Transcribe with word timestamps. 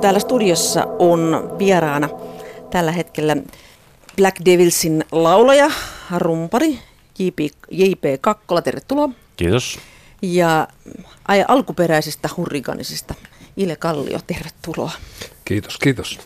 Täällä 0.00 0.20
studiossa 0.20 0.86
on 0.98 1.54
vieraana 1.58 2.08
tällä 2.70 2.92
hetkellä 2.92 3.36
Black 4.16 4.36
Devilsin 4.44 5.04
laulaja, 5.12 5.70
rumpari 6.16 6.78
JP, 7.18 7.38
JP 7.70 8.04
Kakkola, 8.20 8.62
tervetuloa. 8.62 9.08
Kiitos. 9.36 9.78
Ja 10.22 10.68
ai, 11.28 11.44
alkuperäisestä 11.48 12.28
hurrikanisista 12.36 13.14
Ile 13.56 13.76
Kallio, 13.76 14.18
tervetuloa. 14.26 14.90
Kiitos, 15.44 15.78
kiitos. 15.78 16.18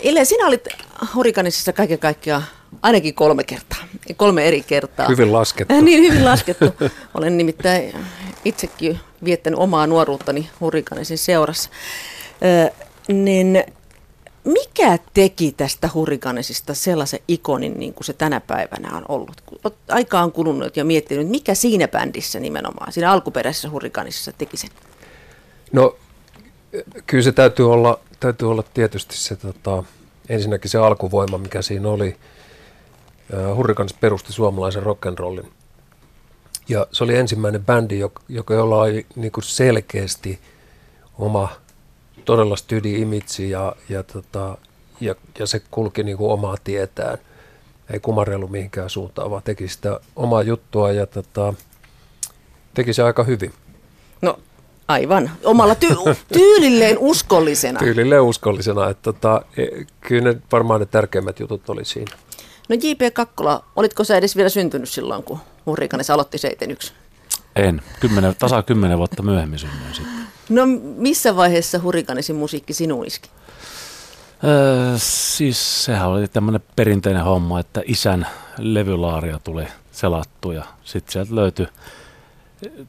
Ile, 0.00 0.24
sinä 0.24 0.46
olit 0.46 0.68
hurrikanisissa 1.14 1.72
kaiken 1.72 1.98
kaikkiaan 1.98 2.42
ainakin 2.82 3.14
kolme 3.14 3.44
kertaa, 3.44 3.78
kolme 4.16 4.48
eri 4.48 4.62
kertaa. 4.62 5.08
Hyvin 5.08 5.32
laskettu. 5.32 5.80
niin, 5.80 6.02
hyvin 6.02 6.24
laskettu. 6.24 6.64
Olen 7.14 7.36
nimittäin 7.36 7.96
itsekin 8.44 9.00
viettänyt 9.24 9.60
omaa 9.60 9.86
nuoruuttani 9.86 10.50
hurrikanisin 10.60 11.18
seurassa. 11.18 11.70
Niin 13.08 13.64
mikä 14.44 14.98
teki 15.14 15.54
tästä 15.56 15.90
hurrikanisista 15.94 16.74
sellaisen 16.74 17.20
ikonin 17.28 17.78
niin 17.78 17.94
kuin 17.94 18.04
se 18.04 18.12
tänä 18.12 18.40
päivänä 18.40 18.96
on 18.96 19.04
ollut? 19.08 19.42
Aika 19.88 20.20
on 20.20 20.32
kulunut 20.32 20.76
ja 20.76 20.84
miettinyt, 20.84 21.28
mikä 21.28 21.54
siinä 21.54 21.88
bändissä 21.88 22.40
nimenomaan, 22.40 22.92
siinä 22.92 23.12
alkuperäisessä 23.12 23.70
hurrikanisissa 23.70 24.32
teki 24.32 24.56
sen? 24.56 24.70
No 25.72 25.96
kyllä 27.06 27.22
se 27.22 27.32
täytyy 27.32 27.72
olla, 27.72 28.00
täytyy 28.20 28.50
olla 28.50 28.64
tietysti 28.74 29.16
se 29.16 29.36
tota, 29.36 29.84
ensinnäkin 30.28 30.70
se 30.70 30.78
alkuvoima, 30.78 31.38
mikä 31.38 31.62
siinä 31.62 31.88
oli. 31.88 32.16
Hurrikanis 33.54 33.94
perusti 33.94 34.32
suomalaisen 34.32 34.82
rock'n'rollin. 34.82 35.46
Ja 36.68 36.86
se 36.92 37.04
oli 37.04 37.16
ensimmäinen 37.16 37.64
bändi, 37.64 37.98
joka, 38.28 38.54
jolla 38.54 38.82
oli 38.82 39.06
niin 39.16 39.32
selkeästi 39.42 40.38
oma 41.18 41.48
todella 42.28 42.56
studi 42.56 43.00
imitsi 43.00 43.50
ja, 43.50 43.76
ja, 43.88 44.02
tota, 44.02 44.58
ja, 45.00 45.14
ja 45.38 45.46
se 45.46 45.62
kulki 45.70 46.02
niin 46.02 46.16
kuin 46.16 46.32
omaa 46.32 46.56
tietään. 46.64 47.18
Ei 47.92 48.00
kumarellut 48.00 48.50
mihinkään 48.50 48.90
suuntaan, 48.90 49.30
vaan 49.30 49.42
teki 49.42 49.68
sitä 49.68 50.00
omaa 50.16 50.42
juttua 50.42 50.92
ja 50.92 51.06
tota, 51.06 51.54
teki 52.74 52.92
se 52.92 53.02
aika 53.02 53.24
hyvin. 53.24 53.52
No 54.22 54.38
aivan, 54.88 55.30
omalla 55.44 55.74
ty- 55.74 56.16
tyylilleen 56.32 56.98
uskollisena. 56.98 57.78
tyylilleen 57.78 58.22
uskollisena, 58.22 58.88
että 58.88 59.02
tota, 59.02 59.42
e, 59.56 59.66
kyllä 60.00 60.32
ne 60.32 60.40
varmaan 60.52 60.80
ne 60.80 60.86
tärkeimmät 60.86 61.40
jutut 61.40 61.70
oli 61.70 61.84
siinä. 61.84 62.16
No 62.68 62.76
J.P. 62.82 63.14
Kakkola, 63.14 63.64
olitko 63.76 64.04
sä 64.04 64.16
edes 64.16 64.36
vielä 64.36 64.48
syntynyt 64.48 64.88
silloin, 64.88 65.22
kun 65.22 65.38
Hurrikanes 65.66 66.10
aloitti 66.10 66.38
71? 66.38 66.92
En. 67.56 67.82
Kymmenen, 68.00 68.34
tasa 68.38 68.62
kymmenen 68.62 68.98
vuotta 68.98 69.22
myöhemmin 69.22 69.58
synnyin 69.58 69.94
sitten. 69.94 70.17
No 70.48 70.62
missä 70.96 71.36
vaiheessa 71.36 71.78
Hurrikanesin 71.82 72.36
musiikki 72.36 72.72
sinuun 72.72 73.06
iski? 73.06 73.30
Öö, 74.44 74.98
siis 74.98 75.84
sehän 75.84 76.08
oli 76.08 76.28
tämmöinen 76.28 76.60
perinteinen 76.76 77.24
homma, 77.24 77.60
että 77.60 77.82
isän 77.84 78.26
levylaaria 78.58 79.38
tuli 79.44 79.66
selattu 79.92 80.50
ja 80.50 80.64
sitten 80.84 81.12
sieltä 81.12 81.34
löytyi 81.34 81.66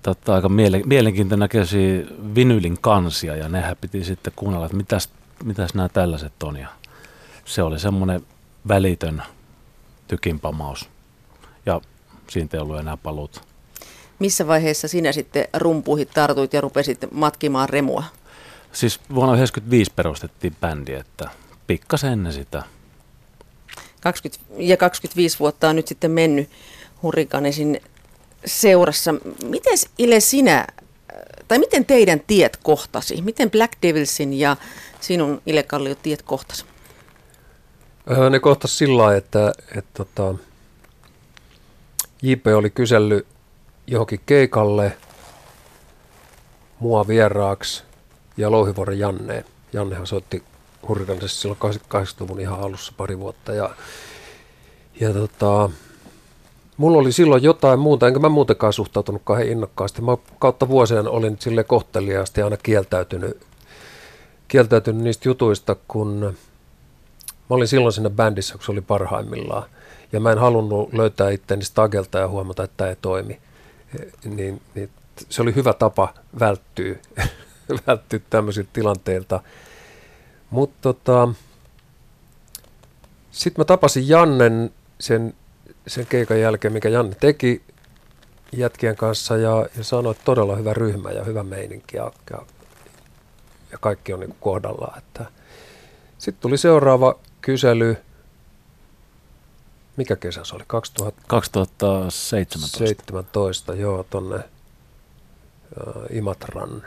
totta, 0.04 0.36
aika 0.36 0.48
miele- 0.50 0.86
mielenkiintoinen 0.86 1.40
näköisiä 1.40 2.04
vinylin 2.36 2.78
kansia 2.82 3.36
ja 3.36 3.50
nehän 3.50 3.78
piti 3.82 4.04
sitten 4.04 4.34
kuunnella, 4.36 4.66
että 4.66 4.78
mitäs, 4.78 5.10
mitäs 5.44 5.74
nämä 5.74 5.90
tällaiset 5.90 6.44
on 6.44 6.58
ja 6.58 6.68
se 7.46 7.64
oli 7.64 7.80
semmoinen 7.80 8.22
välitön 8.68 9.24
tykinpamaus 10.08 10.90
ja 11.66 11.82
siitä 12.30 12.58
ei 12.58 12.62
ollut 12.62 12.80
enää 12.80 12.98
paluuta. 12.98 13.42
Missä 14.20 14.48
vaiheessa 14.48 14.88
sinä 14.88 15.12
sitten 15.12 15.48
rumpuihin 15.54 16.08
tartuit 16.14 16.54
ja 16.54 16.62
rupesit 16.62 17.06
matkimaan 17.12 17.70
remua? 17.70 18.04
Siis 18.72 19.00
vuonna 19.00 19.36
1995 19.36 19.92
perustettiin 19.96 20.56
bändi, 20.62 20.94
että 20.94 21.30
pikkasen 21.68 22.12
ennen 22.12 22.34
sitä. 22.34 22.64
20, 24.02 24.54
ja 24.58 24.78
25 24.78 25.40
vuotta 25.40 25.70
on 25.70 25.76
nyt 25.76 25.88
sitten 25.88 26.12
mennyt 26.12 26.50
Hurrikanesin 27.04 27.82
seurassa. 28.46 29.16
Miten 29.44 29.78
Ile 29.98 30.20
sinä, 30.20 30.68
tai 31.48 31.60
miten 31.60 31.86
teidän 31.86 32.22
tiet 32.28 32.58
kohtasi? 32.64 33.22
Miten 33.22 33.52
Black 33.52 33.74
Devilsin 33.82 34.34
ja 34.34 34.58
sinun 35.02 35.42
Ile 35.46 35.64
Kallio 35.64 35.96
tiet 35.96 36.22
kohtasi? 36.22 36.66
Ne 38.30 38.40
kohtasi 38.40 38.76
sillä 38.76 38.98
lailla, 38.98 39.18
että, 39.18 39.50
että, 39.50 39.80
että 39.80 40.06
tota, 40.06 40.36
JP 42.22 42.48
oli 42.56 42.70
kysellyt 42.70 43.28
johonkin 43.92 44.22
keikalle 44.26 44.98
mua 46.80 47.08
vieraaksi 47.08 47.84
ja 48.38 48.52
Louhivuoren 48.52 49.00
Janne. 49.00 49.46
Jannehan 49.74 50.08
soitti 50.08 50.44
Hurrikanisessa 50.88 51.42
silloin 51.42 51.60
80-luvun 51.84 52.40
ihan 52.40 52.60
alussa 52.60 52.94
pari 52.98 53.20
vuotta 53.20 53.54
ja, 53.54 53.70
ja 55.00 55.14
tota, 55.14 55.70
mulla 56.78 56.98
oli 56.98 57.12
silloin 57.12 57.44
jotain 57.44 57.80
muuta, 57.80 58.08
enkä 58.08 58.20
mä 58.20 58.30
muutenkaan 58.30 58.74
suhtautunut 58.74 59.22
kauhean 59.26 59.48
innokkaasti. 59.48 60.02
Mä 60.02 60.18
kautta 60.40 60.68
vuosien 60.68 61.08
olin 61.08 61.38
sille 61.40 61.64
kohteliaasti 61.64 62.42
aina 62.42 62.58
kieltäytynyt, 62.58 63.38
kieltäytynyt 64.48 65.04
niistä 65.04 65.30
jutuista, 65.30 65.76
kun 65.88 66.36
mä 67.50 67.56
olin 67.56 67.68
silloin 67.68 67.94
siinä 67.94 68.10
bändissä, 68.10 68.54
kun 68.54 68.64
se 68.64 68.72
oli 68.72 68.82
parhaimmillaan. 68.82 69.64
Ja 70.12 70.20
mä 70.20 70.32
en 70.32 70.38
halunnut 70.38 70.94
löytää 70.94 71.30
itteni 71.30 71.64
stagelta 71.64 72.20
ja 72.20 72.28
huomata, 72.28 72.64
että 72.64 72.78
tämä 72.78 72.90
ei 72.90 72.96
toimi 73.02 73.40
niin, 74.26 74.62
niin 74.76 74.90
se 75.30 75.42
oli 75.42 75.56
hyvä 75.56 75.74
tapa 75.74 76.14
välttyä, 76.40 76.96
välttyä 77.88 78.20
tämmöisiltä 78.30 78.70
tilanteilta. 78.74 79.40
Mutta 80.50 80.78
tota, 80.82 81.30
sitten 83.32 83.62
mä 83.62 83.66
tapasin 83.66 84.08
Jannen 84.10 84.72
sen, 85.00 85.34
sen 85.88 86.06
keikan 86.06 86.40
jälkeen, 86.40 86.74
mikä 86.74 86.90
Janne 86.90 87.16
teki 87.20 87.62
jätkien 88.52 88.96
kanssa 88.96 89.38
ja, 89.38 89.68
ja 89.78 89.84
sanoi, 89.84 90.12
että 90.12 90.26
todella 90.26 90.56
hyvä 90.56 90.74
ryhmä 90.74 91.12
ja 91.12 91.24
hyvä 91.24 91.44
meininki 91.44 91.98
ja, 91.98 92.12
ja, 92.32 92.38
ja 93.72 93.78
kaikki 93.78 94.14
on 94.14 94.20
niin 94.20 94.36
kohdallaan. 94.40 95.02
Sitten 96.18 96.42
tuli 96.42 96.58
seuraava 96.58 97.20
kysely– 97.42 97.98
mikä 100.00 100.16
kesä 100.16 100.44
se 100.44 100.56
oli? 100.56 100.64
2000... 100.68 101.22
2017. 101.28 102.78
17, 102.78 103.76
joo, 103.76 104.06
tonne 104.10 104.36
uh, 104.36 106.04
Imatran, 106.10 106.84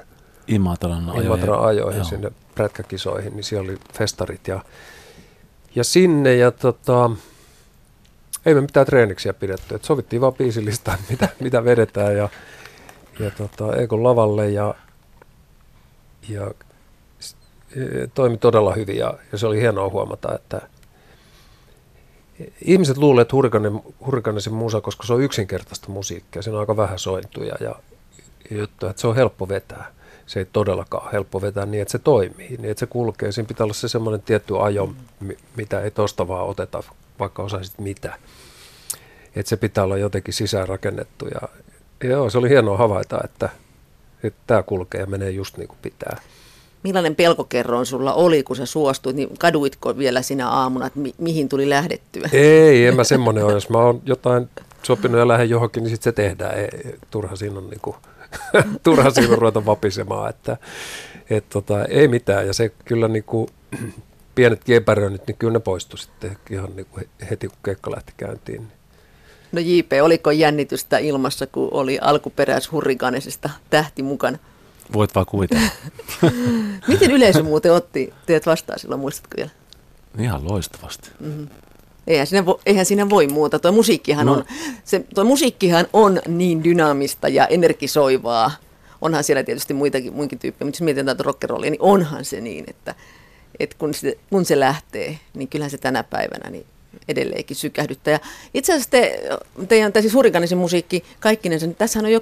Imatran 0.48 1.10
ajoihin, 1.10 1.26
Imatran 1.26 1.64
ajoihin 1.64 1.98
joo. 1.98 2.04
sinne 2.04 2.32
prätkäkisoihin, 2.54 3.36
niin 3.36 3.44
siellä 3.44 3.70
oli 3.70 3.78
festarit 3.92 4.48
ja, 4.48 4.64
ja 5.74 5.84
sinne 5.84 6.36
ja 6.36 6.50
tota, 6.50 7.10
ei 8.46 8.54
me 8.54 8.60
mitään 8.60 8.86
treeniksiä 8.86 9.32
pidetty, 9.32 9.74
että 9.74 9.86
sovittiin 9.86 10.22
vaan 10.22 10.34
biisilista, 10.34 10.98
mitä, 11.10 11.28
mitä 11.40 11.64
vedetään 11.64 12.16
ja, 12.16 12.28
ja 13.20 13.30
tota, 13.30 13.76
Eikon 13.76 14.02
lavalle 14.02 14.50
ja, 14.50 14.74
ja 16.28 16.50
toimi 18.14 18.38
todella 18.38 18.74
hyvin 18.74 18.96
ja, 18.96 19.14
ja 19.32 19.38
se 19.38 19.46
oli 19.46 19.60
hienoa 19.60 19.88
huomata, 19.88 20.34
että 20.34 20.60
ihmiset 22.65 22.97
luulee, 22.97 23.22
että 23.22 23.37
hurrikanesin 24.06 24.54
musa, 24.54 24.81
koska 24.81 25.06
se 25.06 25.12
on 25.12 25.22
yksinkertaista 25.22 25.88
musiikkia, 25.88 26.43
siinä 26.43 26.56
on 26.56 26.60
aika 26.60 26.76
vähän 26.76 26.98
sointuja 26.98 27.54
ja 27.60 27.75
juttuja, 28.50 28.91
että 28.91 29.00
se 29.00 29.06
on 29.06 29.16
helppo 29.16 29.48
vetää. 29.48 29.93
Se 30.26 30.38
ei 30.38 30.47
todellakaan 30.53 31.12
helppo 31.12 31.41
vetää 31.41 31.66
niin, 31.66 31.82
että 31.82 31.93
se 31.93 31.98
toimii, 31.98 32.48
niin 32.48 32.70
että 32.70 32.81
se 32.81 32.87
kulkee. 32.87 33.32
Siinä 33.32 33.48
pitää 33.48 33.65
olla 33.65 33.75
se 33.75 33.88
semmoinen 33.88 34.22
tietty 34.22 34.54
ajo, 34.60 34.94
mitä 35.56 35.81
ei 35.81 35.91
tosta 35.91 36.28
vaan 36.28 36.47
oteta, 36.47 36.82
vaikka 37.19 37.43
osaisit 37.43 37.78
mitä. 37.78 38.19
Että 39.37 39.50
se 39.50 39.56
pitää 39.56 39.84
olla 39.84 39.97
jotenkin 39.97 40.34
sisäänrakennettu 40.34 41.26
ja 41.26 41.49
joo, 42.09 42.31
se 42.31 42.38
oli 42.38 42.49
hienoa 42.49 42.76
havaita, 42.76 43.20
että, 43.25 43.49
että 44.23 44.40
tämä 44.46 44.62
kulkee 44.62 45.00
ja 45.00 45.06
menee 45.06 45.31
just 45.31 45.56
niin 45.56 45.69
kuin 45.69 45.78
pitää. 45.82 46.20
Millainen 46.82 47.17
pelkokerroin 47.17 47.87
sulla 47.87 48.14
oli, 48.14 48.43
kun 48.43 48.56
sä 48.56 48.67
suostuit, 48.67 49.17
niin 49.17 49.29
kaduitko 49.38 49.99
vielä 49.99 50.23
sinä 50.23 50.49
aamuna, 50.49 50.87
että 50.87 50.99
mi- 50.99 51.14
mihin 51.19 51.49
tuli 51.49 51.69
lähdettyä? 51.69 52.29
Ei, 52.32 52.87
en 52.87 52.96
mä 52.96 53.05
semmoinen 53.05 53.44
ole. 53.44 53.52
Jos 53.52 53.70
mä 53.70 53.79
oon 53.79 54.02
jotain 54.06 54.49
sopinut 54.82 55.19
ja 55.19 55.29
lähden 55.29 55.50
johonkin, 55.50 55.82
niin 55.82 55.90
sitten 55.90 56.12
se 56.12 56.12
tehdään. 56.12 56.58
Ei, 56.58 56.69
turha 57.11 57.37
siinä 57.37 57.58
on, 57.58 57.70
niinku, 57.70 57.96
turha 58.84 59.11
siinä 59.11 59.32
on 59.32 59.38
ruveta 59.38 59.67
vapisemaan. 59.67 60.31
Että, 60.31 60.56
et 61.31 61.49
tota, 61.49 61.84
ei 61.84 62.08
mitään. 62.08 62.46
Ja 62.46 62.52
se 62.52 62.69
kyllä 62.85 63.08
niinku, 63.08 63.49
pienet 64.35 64.64
kieparöinnit, 64.64 65.26
niin 65.26 65.37
kyllä 65.37 65.52
ne 65.52 65.61
poistu 65.61 65.96
sitten 65.96 66.37
ihan 66.50 66.76
niinku 66.76 67.00
heti, 67.31 67.49
kun 67.49 67.58
keikka 67.64 67.90
lähti 67.90 68.12
käyntiin. 68.17 68.67
No 69.52 69.61
JP, 69.61 69.93
oliko 70.02 70.31
jännitystä 70.31 70.99
ilmassa, 70.99 71.46
kun 71.46 71.69
oli 71.70 71.99
alkuperäishurrikaanisesta 72.00 73.50
tähti 73.70 74.02
mukana? 74.02 74.38
Voit 74.93 75.14
vaan 75.14 75.26
kuvitella. 75.26 75.69
Miten 76.88 77.11
yleisö 77.11 77.43
muuten 77.43 77.73
otti 77.73 78.12
teet 78.26 78.46
vastaan 78.46 78.79
silloin, 78.79 79.00
muistatko 79.00 79.37
vielä? 79.37 79.50
Ihan 80.19 80.49
loistavasti. 80.49 81.11
Mm-hmm. 81.20 81.49
Eihän 82.06 82.26
siinä, 82.26 82.46
vo, 82.46 82.61
eihän 82.67 82.87
siinä 82.87 83.11
voi 83.11 83.26
muuta. 83.26 83.58
Tuo 83.58 83.73
musiikkihan, 83.73 84.26
no. 84.26 84.32
on, 84.32 84.44
se, 84.84 85.05
tuo 85.14 85.25
musiikkihan 85.25 85.87
on 85.93 86.20
niin 86.29 86.64
dynaamista 86.64 87.29
ja 87.29 87.46
energisoivaa. 87.46 88.50
onhan 89.00 89.25
siellä 89.25 89.43
tietysti 89.43 89.75
muitakin, 89.75 90.12
muinkin 90.12 90.38
tyyppejä, 90.38 90.67
mutta 90.67 90.76
jos 90.76 90.82
mietitään 90.82 91.20
rockerollia, 91.20 91.70
niin 91.70 91.82
onhan 91.82 92.25
se 92.25 92.40
niin, 92.40 92.64
että, 92.69 92.94
että 93.61 93.76
kun, 93.78 93.94
se, 93.94 94.19
kun 94.31 94.44
se 94.44 94.61
lähtee, 94.61 95.19
niin 95.35 95.49
kyllähän 95.49 95.70
se 95.70 95.78
tänä 95.78 96.02
päivänä 96.02 96.50
niin 96.50 96.67
edelleenkin 97.08 97.56
sykähdyttää. 97.56 98.12
Ja 98.12 98.19
itse 98.55 98.73
asiassa 98.73 98.90
te, 98.90 99.20
teidän, 99.69 99.93
tai 99.93 100.02
siis 100.02 100.55
musiikki, 100.56 101.05
kaikkinensa, 101.20 101.67
niin 101.67 101.76
tässähän 101.76 102.06
on 102.06 102.12
jo 102.12 102.20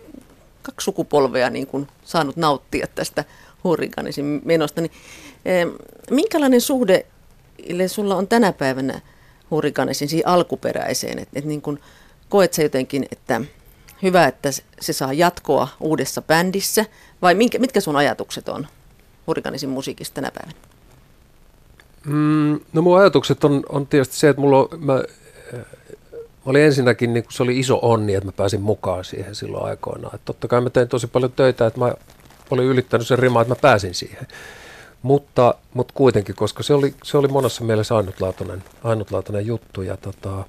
kaksi 0.62 0.84
sukupolvea 0.84 1.50
niin 1.50 1.66
kuin 1.66 1.88
saanut 2.04 2.36
nauttia 2.36 2.86
tästä 2.94 3.24
hurrikaanisin 3.64 4.42
menosta. 4.44 4.80
Niin, 4.80 4.92
minkälainen 6.10 6.60
suhde 6.60 7.06
sulla 7.86 8.16
on 8.16 8.28
tänä 8.28 8.52
päivänä 8.52 9.00
hurrikaanisin 9.50 10.08
siis 10.08 10.22
alkuperäiseen? 10.26 11.18
Että 11.18 11.38
et 11.38 11.44
niin 11.44 11.62
kuin, 11.62 11.80
koet 12.28 12.52
sä 12.52 12.62
jotenkin, 12.62 13.06
että 13.12 13.40
hyvä, 14.02 14.26
että 14.26 14.50
se 14.80 14.92
saa 14.92 15.12
jatkoa 15.12 15.68
uudessa 15.80 16.22
bändissä? 16.22 16.84
Vai 17.22 17.34
minkä, 17.34 17.58
mitkä 17.58 17.80
sun 17.80 17.96
ajatukset 17.96 18.48
on 18.48 18.66
hurrikaanisin 19.26 19.68
musiikista 19.68 20.14
tänä 20.14 20.30
päivänä? 20.30 20.58
Mm, 22.04 22.60
no 22.72 22.82
mun 22.82 22.98
ajatukset 22.98 23.44
on, 23.44 23.62
on 23.68 23.86
tietysti 23.86 24.16
se, 24.16 24.28
että 24.28 24.40
mulla 24.40 24.58
on, 24.58 24.68
mä, 24.78 25.02
mä 26.50 26.52
olin 26.52 26.64
ensinnäkin, 26.64 27.14
niin 27.14 27.24
se 27.30 27.42
oli 27.42 27.58
iso 27.58 27.78
onni, 27.82 28.14
että 28.14 28.26
mä 28.26 28.32
pääsin 28.32 28.60
mukaan 28.60 29.04
siihen 29.04 29.34
silloin 29.34 29.64
aikoinaan. 29.64 30.14
Että 30.14 30.24
totta 30.24 30.48
kai 30.48 30.60
mä 30.60 30.70
tein 30.70 30.88
tosi 30.88 31.06
paljon 31.06 31.32
töitä, 31.32 31.66
että 31.66 31.80
mä 31.80 31.94
olin 32.50 32.64
ylittänyt 32.64 33.06
sen 33.06 33.18
rimaa, 33.18 33.42
että 33.42 33.54
mä 33.54 33.60
pääsin 33.60 33.94
siihen. 33.94 34.26
Mutta, 35.02 35.54
mutta 35.74 35.94
kuitenkin, 35.96 36.34
koska 36.34 36.62
se 36.62 36.74
oli, 36.74 36.94
se 37.04 37.18
oli 37.18 37.28
monessa 37.28 37.64
mielessä 37.64 37.96
ainutlaatuinen, 37.96 38.64
ainutlaatuinen 38.84 39.46
juttu. 39.46 39.82
Ja, 39.82 39.96
tota, 39.96 40.44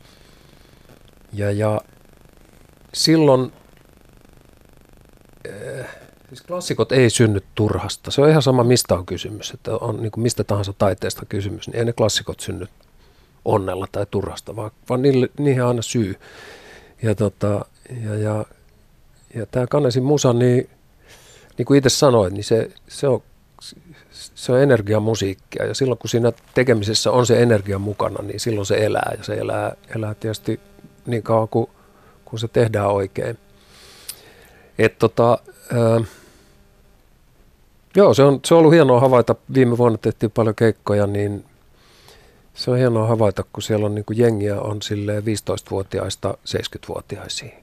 ja, 1.33 1.51
ja 1.51 1.81
silloin 2.93 3.51
äh, 5.49 5.87
siis 6.29 6.41
klassikot 6.41 6.91
ei 6.91 7.09
synny 7.09 7.39
turhasta. 7.55 8.11
Se 8.11 8.21
on 8.21 8.29
ihan 8.29 8.41
sama, 8.41 8.63
mistä 8.63 8.95
on 8.95 9.05
kysymys. 9.05 9.51
Että 9.51 9.75
on 9.75 10.01
niin 10.01 10.11
kuin 10.11 10.21
mistä 10.21 10.43
tahansa 10.43 10.73
taiteesta 10.77 11.25
kysymys, 11.25 11.67
niin 11.67 11.75
ei 11.77 11.85
ne 11.85 11.93
klassikot 11.93 12.39
synny 12.39 12.67
onnella 13.45 13.87
tai 13.91 14.05
turhasta, 14.11 14.55
vaan, 14.55 14.71
vaan 14.89 15.01
niille, 15.01 15.29
niihin 15.39 15.61
on 15.63 15.67
aina 15.67 15.81
syy. 15.81 16.15
Ja, 17.01 17.15
tota, 17.15 17.65
ja, 18.03 18.15
ja, 18.15 18.45
ja 19.35 19.45
tämä 19.45 19.67
Kannesin 19.67 20.03
musa, 20.03 20.33
niin, 20.33 20.69
niin 21.57 21.65
kuin 21.65 21.77
itse 21.77 21.89
sanoit, 21.89 22.33
niin 22.33 22.43
se, 22.43 22.71
se 22.87 23.07
on 23.07 23.23
se 24.35 24.51
on 24.51 24.61
energiamusiikkia 24.61 25.65
ja 25.65 25.73
silloin 25.73 25.97
kun 25.97 26.09
siinä 26.09 26.31
tekemisessä 26.53 27.11
on 27.11 27.25
se 27.25 27.41
energia 27.41 27.79
mukana, 27.79 28.23
niin 28.23 28.39
silloin 28.39 28.65
se 28.65 28.85
elää 28.85 29.13
ja 29.17 29.23
se 29.23 29.33
elää, 29.33 29.75
elää 29.95 30.13
tietysti 30.13 30.59
niin 31.05 31.23
kauan 31.23 31.47
kuin, 31.47 31.69
kun 32.25 32.39
se 32.39 32.47
tehdään 32.47 32.87
oikein. 32.87 33.37
Et 34.79 34.99
tota, 34.99 35.37
ää, 35.73 36.01
joo, 37.95 38.13
se 38.13 38.23
on, 38.23 38.39
se 38.45 38.53
on 38.53 38.59
ollut 38.59 38.73
hienoa 38.73 38.99
havaita. 38.99 39.35
Viime 39.53 39.77
vuonna 39.77 39.97
tehtiin 39.97 40.31
paljon 40.31 40.55
keikkoja, 40.55 41.07
niin 41.07 41.45
se 42.53 42.71
on 42.71 42.77
hienoa 42.77 43.07
havaita, 43.07 43.43
kun 43.53 43.63
siellä 43.63 43.85
on 43.85 43.95
niin 43.95 44.05
kuin 44.05 44.17
jengiä 44.17 44.61
on 44.61 44.79
15-vuotiaista 44.81 46.37
70-vuotiaisiin 46.47 47.53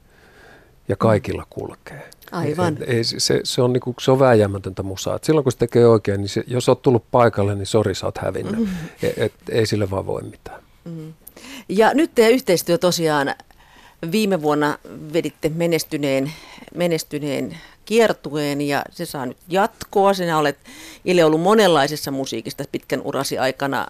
ja 0.87 0.95
kaikilla 0.95 1.45
kulkee. 1.49 2.09
Aivan. 2.31 2.77
Ei, 2.87 2.95
ei, 2.95 3.03
se, 3.03 3.41
se, 3.43 3.61
on 3.61 3.73
niinku, 3.73 3.95
se 3.99 4.11
on 4.11 4.19
vääjäämätöntä 4.19 4.83
musaa. 4.83 5.15
Et 5.15 5.23
silloin 5.23 5.43
kun 5.43 5.51
se 5.51 5.57
tekee 5.57 5.87
oikein, 5.87 6.21
niin 6.21 6.29
se, 6.29 6.43
jos 6.47 6.69
olet 6.69 6.81
tullut 6.81 7.11
paikalle, 7.11 7.55
niin 7.55 7.65
sori, 7.65 7.95
sä 7.95 8.05
oot 8.05 8.17
hävinnyt. 8.17 8.59
Mm-hmm. 8.59 8.87
Et, 9.03 9.17
et, 9.17 9.33
ei 9.49 9.65
sille 9.65 9.89
vaan 9.89 10.05
voi 10.05 10.21
mitään. 10.23 10.61
Mm-hmm. 10.85 11.13
Ja 11.69 11.93
nyt 11.93 12.11
teidän 12.15 12.33
yhteistyö 12.33 12.77
tosiaan 12.77 13.35
viime 14.11 14.41
vuonna 14.41 14.77
veditte 15.13 15.49
menestyneen, 15.49 16.31
menestyneen 16.75 17.57
kiertueen 17.89 18.61
ja 18.61 18.83
se 18.91 19.05
saa 19.05 19.25
nyt 19.25 19.37
jatkoa. 19.47 20.13
Sinä 20.13 20.37
olet 20.37 20.57
Ile 21.05 21.23
ollut 21.23 21.41
monenlaisessa 21.41 22.11
musiikista 22.11 22.63
pitkän 22.71 23.01
urasi 23.03 23.37
aikana, 23.37 23.87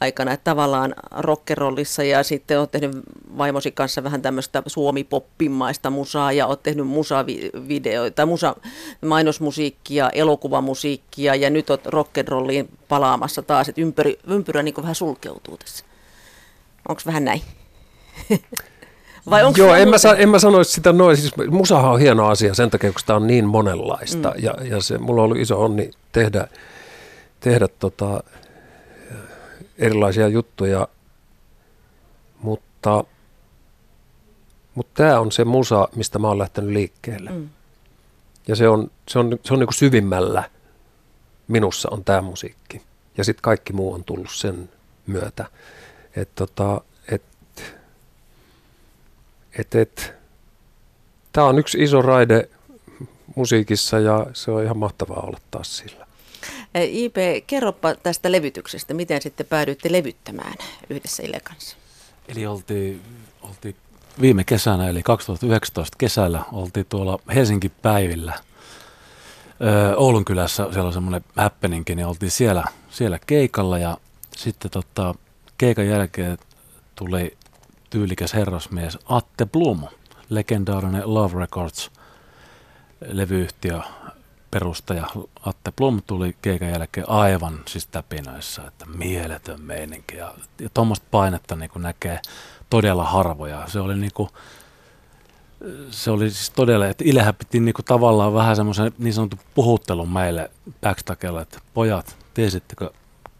aikana 0.00 0.32
että 0.32 0.44
tavallaan 0.44 0.94
rockerollissa 1.18 2.02
ja 2.02 2.22
sitten 2.22 2.58
olet 2.58 2.70
tehnyt 2.70 2.90
vaimosi 3.38 3.72
kanssa 3.72 4.04
vähän 4.04 4.22
tämmöistä 4.22 4.62
suomipoppimaista 4.66 5.90
musaa 5.90 6.32
ja 6.32 6.46
olet 6.46 6.62
tehnyt 6.62 6.86
musavideoita, 6.86 8.26
musa, 8.26 8.56
mainosmusiikkia, 9.04 10.10
elokuvamusiikkia 10.10 11.34
ja 11.34 11.50
nyt 11.50 11.70
olet 11.70 11.86
rock'n'rolliin 11.86 12.68
palaamassa 12.88 13.42
taas, 13.42 13.68
että 13.68 13.80
ympyrä, 13.80 14.10
ympyrä 14.26 14.62
niin 14.62 14.76
vähän 14.76 14.94
sulkeutuu 14.94 15.56
tässä. 15.56 15.84
Onko 16.88 17.02
vähän 17.06 17.24
näin? 17.24 17.42
Vai 19.30 19.44
onko 19.44 19.58
Joo, 19.58 19.74
en 19.74 19.88
mä, 19.88 19.98
sa- 19.98 20.16
en 20.16 20.28
mä 20.28 20.38
sanoisi 20.38 20.72
sitä 20.72 20.92
noin. 20.92 21.16
Siis 21.16 21.32
musahan 21.50 21.90
on 21.92 22.00
hieno 22.00 22.26
asia 22.26 22.54
sen 22.54 22.70
takia, 22.70 22.92
kun 22.92 23.00
sitä 23.00 23.16
on 23.16 23.26
niin 23.26 23.46
monenlaista. 23.46 24.28
Mm. 24.36 24.44
Ja, 24.44 24.54
ja 24.64 24.82
se, 24.82 24.98
mulla 24.98 25.22
on 25.22 25.24
ollut 25.24 25.38
iso 25.38 25.64
onni 25.64 25.90
tehdä, 26.12 26.48
tehdä 27.40 27.68
tota, 27.68 28.22
erilaisia 29.78 30.28
juttuja. 30.28 30.88
Mutta, 32.42 33.04
mutta 34.74 35.02
tämä 35.02 35.20
on 35.20 35.32
se 35.32 35.44
musa, 35.44 35.88
mistä 35.96 36.18
mä 36.18 36.28
oon 36.28 36.38
lähtenyt 36.38 36.70
liikkeelle. 36.70 37.30
Mm. 37.30 37.48
Ja 38.48 38.56
se 38.56 38.68
on, 38.68 38.90
se 39.08 39.18
on, 39.18 39.38
se 39.44 39.54
on 39.54 39.58
niin 39.60 39.66
kuin 39.66 39.74
syvimmällä 39.74 40.50
minussa 41.48 41.88
on 41.90 42.04
tämä 42.04 42.20
musiikki. 42.20 42.82
Ja 43.16 43.24
sitten 43.24 43.42
kaikki 43.42 43.72
muu 43.72 43.94
on 43.94 44.04
tullut 44.04 44.30
sen 44.32 44.70
myötä. 45.06 45.46
Että 46.16 46.34
tota, 46.34 46.80
et, 49.58 49.74
et, 49.74 50.18
Tämä 51.32 51.46
on 51.46 51.58
yksi 51.58 51.82
iso 51.82 52.02
raide 52.02 52.48
musiikissa 53.36 53.98
ja 53.98 54.26
se 54.32 54.50
on 54.50 54.64
ihan 54.64 54.78
mahtavaa 54.78 55.20
olla 55.20 55.38
taas 55.50 55.76
sillä. 55.76 56.06
IP, 56.74 57.16
kerropa 57.46 57.94
tästä 57.94 58.32
levytyksestä. 58.32 58.94
Miten 58.94 59.22
sitten 59.22 59.46
päädyitte 59.46 59.92
levyttämään 59.92 60.54
yhdessä 60.90 61.22
Ile 61.22 61.40
kanssa? 61.40 61.76
Eli 62.28 62.46
oltiin, 62.46 63.00
oltiin 63.42 63.76
viime 64.20 64.44
kesänä, 64.44 64.88
eli 64.88 65.02
2019 65.02 65.96
kesällä, 65.98 66.42
oltiin 66.52 66.86
tuolla 66.88 67.18
Helsinki 67.34 67.68
päivillä 67.68 68.34
Oulun 69.96 70.24
kylässä, 70.24 70.66
siellä 70.72 70.86
on 70.86 70.92
semmoinen 70.92 71.24
happeningkin, 71.36 71.96
niin 71.96 72.06
oltiin 72.06 72.30
siellä, 72.30 72.64
siellä 72.90 73.18
keikalla 73.26 73.78
ja 73.78 73.98
sitten 74.36 74.70
tota, 74.70 75.14
keikan 75.58 75.86
jälkeen 75.86 76.38
tuli 76.94 77.36
tyylikäs 77.90 78.34
herrasmies 78.34 78.98
Atte 79.08 79.46
Blum, 79.46 79.82
legendaarinen 80.28 81.14
Love 81.14 81.40
Records 81.40 81.90
levyyhtiö 83.00 83.80
perustaja 84.50 85.06
Atte 85.42 85.72
Blum 85.72 86.02
tuli 86.06 86.36
keikan 86.42 86.68
jälkeen 86.68 87.10
aivan 87.10 87.60
siis 87.68 87.86
täpinöissä, 87.86 88.62
että 88.66 88.86
mieletön 88.86 89.60
meininki 89.60 90.16
ja, 90.16 90.34
ja 90.60 90.68
tuommoista 90.74 91.06
painetta 91.10 91.56
niin 91.56 91.70
kuin 91.70 91.82
näkee 91.82 92.20
todella 92.70 93.04
harvoja. 93.04 93.66
Se 93.66 93.80
oli 93.80 93.96
niin 93.96 94.12
kuin, 94.14 94.28
se 95.90 96.10
oli 96.10 96.30
siis 96.30 96.50
todella, 96.50 96.86
että 96.86 97.04
Ilehän 97.06 97.34
piti 97.34 97.72
kuin 97.72 97.84
tavallaan 97.84 98.34
vähän 98.34 98.56
semmoisen 98.56 98.92
niin 98.98 99.14
sanotun 99.14 99.38
puhuttelun 99.54 100.12
meille 100.12 100.50
backstakella, 100.80 101.42
että 101.42 101.58
pojat, 101.74 102.16
tiesittekö 102.34 102.90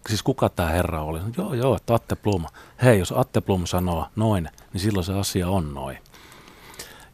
siis 0.08 0.22
kuka 0.22 0.48
tämä 0.48 0.68
herra 0.68 1.02
oli? 1.02 1.20
Joo, 1.36 1.54
joo, 1.54 1.76
että 1.76 1.94
Atte 1.94 2.16
Blum. 2.16 2.44
Hei, 2.82 2.98
jos 2.98 3.14
Atte 3.16 3.40
Blum 3.40 3.66
sanoo 3.66 4.06
noin, 4.16 4.48
niin 4.72 4.80
silloin 4.80 5.04
se 5.04 5.12
asia 5.12 5.48
on 5.48 5.74
noin. 5.74 5.98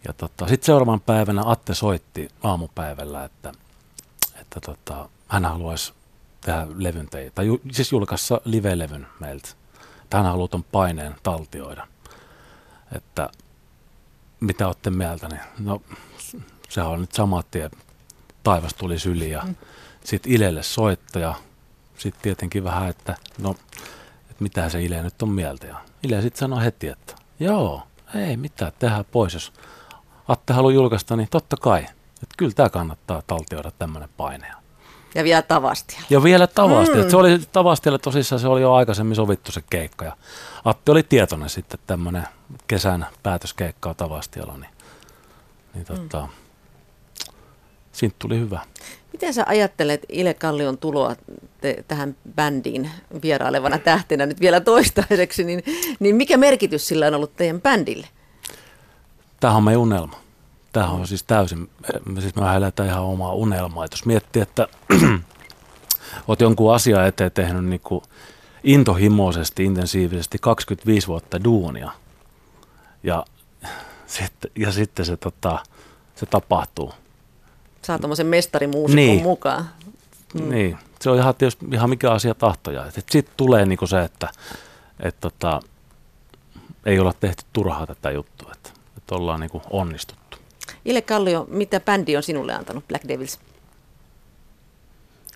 Ja 0.06 0.12
tota, 0.12 0.48
sitten 0.48 0.66
seuraavan 0.66 1.00
päivänä 1.00 1.42
Atte 1.46 1.74
soitti 1.74 2.28
aamupäivällä, 2.42 3.24
että, 3.24 3.52
että 4.40 4.60
tota, 4.60 5.08
hän 5.28 5.44
haluaisi 5.44 5.92
tehdä 6.40 6.66
levyn 6.76 7.08
tai 7.34 7.46
ju, 7.46 7.60
siis 7.72 7.92
julkaissa 7.92 8.40
live-levyn 8.44 9.06
meiltä. 9.20 9.48
Että 10.02 10.16
hän 10.16 10.26
haluaa 10.26 10.48
tuon 10.48 10.64
paineen 10.64 11.14
taltioida. 11.22 11.86
Että 12.96 13.30
mitä 14.40 14.66
olette 14.66 14.90
mieltä, 14.90 15.28
niin 15.28 15.40
no 15.58 15.82
sehän 16.68 16.90
on 16.90 17.00
nyt 17.00 17.12
sama 17.12 17.42
tie. 17.42 17.70
Taivas 18.42 18.74
tuli 18.74 18.98
syli 18.98 19.30
ja 19.30 19.42
mm. 19.46 19.54
sitten 20.04 20.32
Ilelle 20.32 20.62
soittaja, 20.62 21.34
sitten 21.98 22.22
tietenkin 22.22 22.64
vähän, 22.64 22.88
että 22.88 23.16
no, 23.38 23.50
että 24.30 24.42
mitä 24.42 24.68
se 24.68 24.82
Ile 24.82 25.02
nyt 25.02 25.22
on 25.22 25.28
mieltä. 25.28 25.66
Ja 25.66 25.76
Ile 26.02 26.22
sitten 26.22 26.38
sanoi 26.38 26.64
heti, 26.64 26.88
että 26.88 27.14
joo, 27.40 27.82
ei 28.14 28.36
mitään, 28.36 28.72
tehdään 28.78 29.04
pois. 29.12 29.34
Jos 29.34 29.52
Atte 30.28 30.52
haluaa 30.52 30.72
julkaista, 30.72 31.16
niin 31.16 31.28
totta 31.30 31.56
kai. 31.56 31.82
Että 32.22 32.34
kyllä 32.36 32.52
tämä 32.52 32.68
kannattaa 32.68 33.22
taltioida 33.26 33.70
tämmöinen 33.70 34.08
paine. 34.16 34.46
Ja 35.14 35.24
vielä 35.24 35.42
tavasti. 35.42 35.96
Ja 36.10 36.22
vielä 36.22 36.46
tavasti. 36.46 37.02
Mm. 37.02 37.10
Se 37.10 37.16
oli 37.16 37.38
tavastille 37.52 37.98
tosissaan, 37.98 38.40
se 38.40 38.48
oli 38.48 38.60
jo 38.60 38.72
aikaisemmin 38.72 39.16
sovittu 39.16 39.52
se 39.52 39.62
keikka. 39.70 40.04
Ja 40.04 40.16
Atte 40.64 40.92
oli 40.92 41.02
tietoinen 41.02 41.48
sitten 41.48 41.80
tämmöinen 41.86 42.28
kesän 42.66 43.06
päätöskeikka 43.22 43.94
Tavastialla, 43.94 44.56
niin, 44.56 44.70
niin 45.74 45.84
tota, 45.86 46.20
mm. 46.20 46.43
Siitä 47.94 48.16
tuli 48.18 48.38
hyvä. 48.38 48.60
Miten 49.12 49.34
sä 49.34 49.44
ajattelet 49.46 50.06
Ile 50.08 50.34
Kallion 50.34 50.78
tuloa 50.78 51.16
te, 51.60 51.84
tähän 51.88 52.16
bändiin 52.34 52.90
vierailevana 53.22 53.78
tähtenä 53.78 54.26
nyt 54.26 54.40
vielä 54.40 54.60
toistaiseksi, 54.60 55.44
niin, 55.44 55.64
niin 56.00 56.16
mikä 56.16 56.36
merkitys 56.36 56.88
sillä 56.88 57.06
on 57.06 57.14
ollut 57.14 57.36
teidän 57.36 57.60
bändille? 57.60 58.08
Tämä 59.40 59.56
on 59.56 59.64
meidän 59.64 59.80
unelma. 59.80 60.20
tämähän 60.72 60.94
on 60.94 61.06
siis 61.06 61.22
täysin, 61.22 61.70
siis 62.20 62.34
mä 62.34 62.56
eletään 62.56 62.88
ihan 62.88 63.02
omaa 63.02 63.32
unelmaa. 63.32 63.84
Et 63.84 63.92
jos 63.92 64.06
miettii, 64.06 64.42
että 64.42 64.68
oot 66.28 66.40
jonkun 66.40 66.74
asia 66.74 67.06
eteen 67.06 67.32
tehnyt 67.32 67.64
niin 67.64 67.80
kuin 67.80 68.02
intohimoisesti, 68.64 69.64
intensiivisesti 69.64 70.38
25 70.40 71.06
vuotta 71.06 71.44
duunia 71.44 71.90
ja, 73.02 73.24
sitten, 74.06 74.50
ja 74.56 74.72
sitten 74.72 75.06
se, 75.06 75.16
tota, 75.16 75.58
se 76.14 76.26
tapahtuu. 76.26 76.92
Saa 77.84 77.98
tuommoisen 77.98 78.26
mestarimuusikon 78.26 78.96
Niin. 78.96 79.22
mukaan. 79.22 79.70
Mm. 80.34 80.48
Niin, 80.50 80.78
se 81.00 81.10
on 81.10 81.18
ihan, 81.18 81.34
tietysti, 81.34 81.66
ihan 81.72 81.90
mikä 81.90 82.10
asia 82.10 82.34
tahtoja. 82.34 82.90
Sitten 82.90 83.24
tulee 83.36 83.66
niinku 83.66 83.86
se, 83.86 84.02
että 84.02 84.28
et 85.00 85.16
tota, 85.20 85.60
ei 86.86 86.98
olla 86.98 87.12
tehty 87.12 87.44
turhaa 87.52 87.86
tätä 87.86 88.10
juttua, 88.10 88.50
että 88.52 88.70
et 88.96 89.10
ollaan 89.12 89.40
niinku 89.40 89.62
onnistuttu. 89.70 90.38
Ile 90.84 91.02
Kallio, 91.02 91.46
mitä 91.50 91.80
bändi 91.80 92.16
on 92.16 92.22
sinulle 92.22 92.54
antanut, 92.54 92.88
Black 92.88 93.08
Devils? 93.08 93.38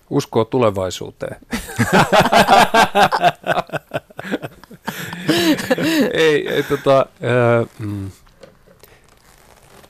Uskoo 0.09 0.45
tulevaisuuteen. 0.45 1.37
ei, 6.13 6.47
ei 6.49 6.63
tota, 6.63 7.05
ää, 7.21 7.65
mm. 7.79 8.11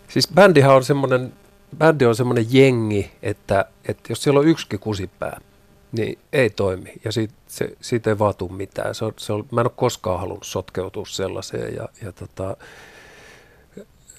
Siis 0.08 0.28
bändihän 0.34 0.76
on 0.76 0.84
semmoinen, 0.84 1.34
bändi 1.80 2.06
on 2.06 2.16
semmoinen 2.16 2.46
jengi, 2.50 3.12
että, 3.22 3.66
että 3.88 4.04
jos 4.12 4.24
siellä 4.24 4.40
on 4.40 4.48
yksikin 4.48 4.80
kusipää, 4.80 5.42
niin 5.92 6.20
ei 6.34 6.50
toimi. 6.50 6.94
Ja 7.06 7.12
siitä, 7.12 7.34
se, 7.48 7.78
siitä 7.82 8.10
ei 8.10 8.20
vaatu 8.20 8.50
mitään. 8.50 8.96
Se 8.96 9.06
on, 9.06 9.14
se 9.18 9.34
on, 9.34 9.46
mä 9.52 9.62
en 9.62 9.68
ole 9.68 9.74
koskaan 9.76 10.20
halunnut 10.20 10.44
sotkeutua 10.46 11.06
sellaiseen. 11.06 11.76
Ja, 11.76 11.90
ja, 12.02 12.12
tota, 12.12 12.58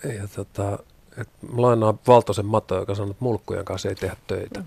ja 0.05 0.29
tota, 0.37 0.79
et 1.19 1.29
mä 1.55 1.63
lainaan 1.63 1.99
Valtosen 2.07 2.47
Mato, 2.47 2.77
joka 2.79 2.95
sanoo, 2.95 3.11
että 3.11 3.25
mulkkujen 3.25 3.65
kanssa 3.65 3.89
ei 3.89 3.95
tehdä 3.95 4.17
töitä. 4.27 4.63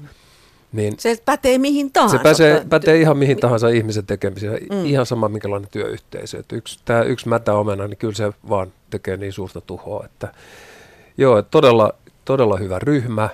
Niin 0.71 0.93
Se 1.00 1.17
pätee 1.25 1.57
mihin 1.57 1.91
tahansa. 1.91 2.17
se 2.17 2.23
pätee, 2.23 2.65
pätee 2.69 3.00
ihan 3.01 3.17
mihin 3.17 3.38
tahansa 3.39 3.69
ihmisen 3.69 4.05
tekemiseen, 4.05 4.53
Mm. 4.69 4.75
mm. 4.75 4.85
ihan 4.85 5.05
sama 5.05 5.29
minkälainen 5.29 5.69
työyhteisö. 5.71 6.39
Että 6.39 6.55
yksi, 6.55 6.79
tämä 6.85 7.01
yksi 7.01 7.29
mätä 7.29 7.53
omena, 7.53 7.88
niin 7.88 7.97
kyllä 7.97 8.13
se 8.13 8.31
vaan 8.50 8.73
tekee 8.89 9.17
niin 9.17 9.33
suurta 9.33 9.62
tuhoa. 9.62 10.05
Että, 10.05 10.33
joo, 11.17 11.38
että 11.38 11.51
todella, 11.51 11.93
todella 12.25 12.57
hyvä 12.57 12.79
ryhmä, 12.79 13.29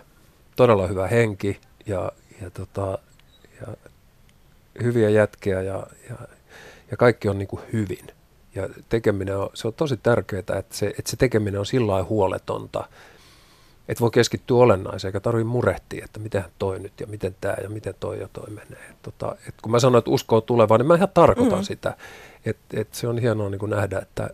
todella 0.56 0.88
hyvä 0.88 1.08
henki 1.08 1.60
ja, 1.86 2.12
ja, 2.42 2.50
tota, 2.50 2.98
ja 3.62 3.68
hyviä 4.84 5.10
jätkiä 5.10 5.62
ja, 5.62 5.88
ja, 6.10 6.16
ja 6.92 6.98
kaikki 6.98 7.30
on 7.30 7.38
niin 7.38 7.48
kuin 7.48 7.62
hyvin. 7.74 8.08
Ja 8.56 8.70
tekeminen 8.90 9.38
on, 9.38 9.50
se 9.54 9.68
on 9.68 9.74
tosi 9.74 9.98
tärkeää, 9.98 10.40
että 10.40 10.76
se, 10.76 10.88
että 10.88 11.12
se 11.12 11.18
tekeminen 11.18 11.60
on 11.60 11.66
sillä 11.66 11.92
lailla 11.92 12.10
huoletonta, 12.10 12.90
että 13.90 14.02
voi 14.02 14.12
keskittyä 14.12 14.58
olennaiseen, 14.58 15.10
eikä 15.10 15.20
tarvitse 15.20 15.48
murehtia, 15.48 16.06
että 16.06 16.20
miten 16.20 16.46
toi 16.60 16.80
nyt 16.80 17.00
ja 17.00 17.08
miten 17.08 17.36
tämä 17.42 17.56
ja 17.64 17.70
miten 17.70 17.94
toi 18.00 18.20
ja 18.20 18.28
toi 18.34 18.50
menee. 18.50 18.90
Et 18.90 19.02
tota, 19.02 19.36
et 19.48 19.56
kun 19.62 19.72
mä 19.72 19.80
sanoin, 19.80 20.00
että 20.00 20.12
uskoo 20.12 20.42
tulevaan, 20.42 20.80
niin 20.80 20.88
mä 20.88 20.96
ihan 20.96 21.10
tarkoitan 21.14 21.58
Mm. 21.58 21.62
mm. 21.62 21.66
sitä. 21.66 21.98
Että 22.46 22.82
et 22.82 22.94
se 22.94 23.08
on 23.08 23.18
hienoa 23.18 23.50
niin 23.50 23.60
kuin 23.60 23.70
nähdä, 23.70 24.00
että 24.00 24.30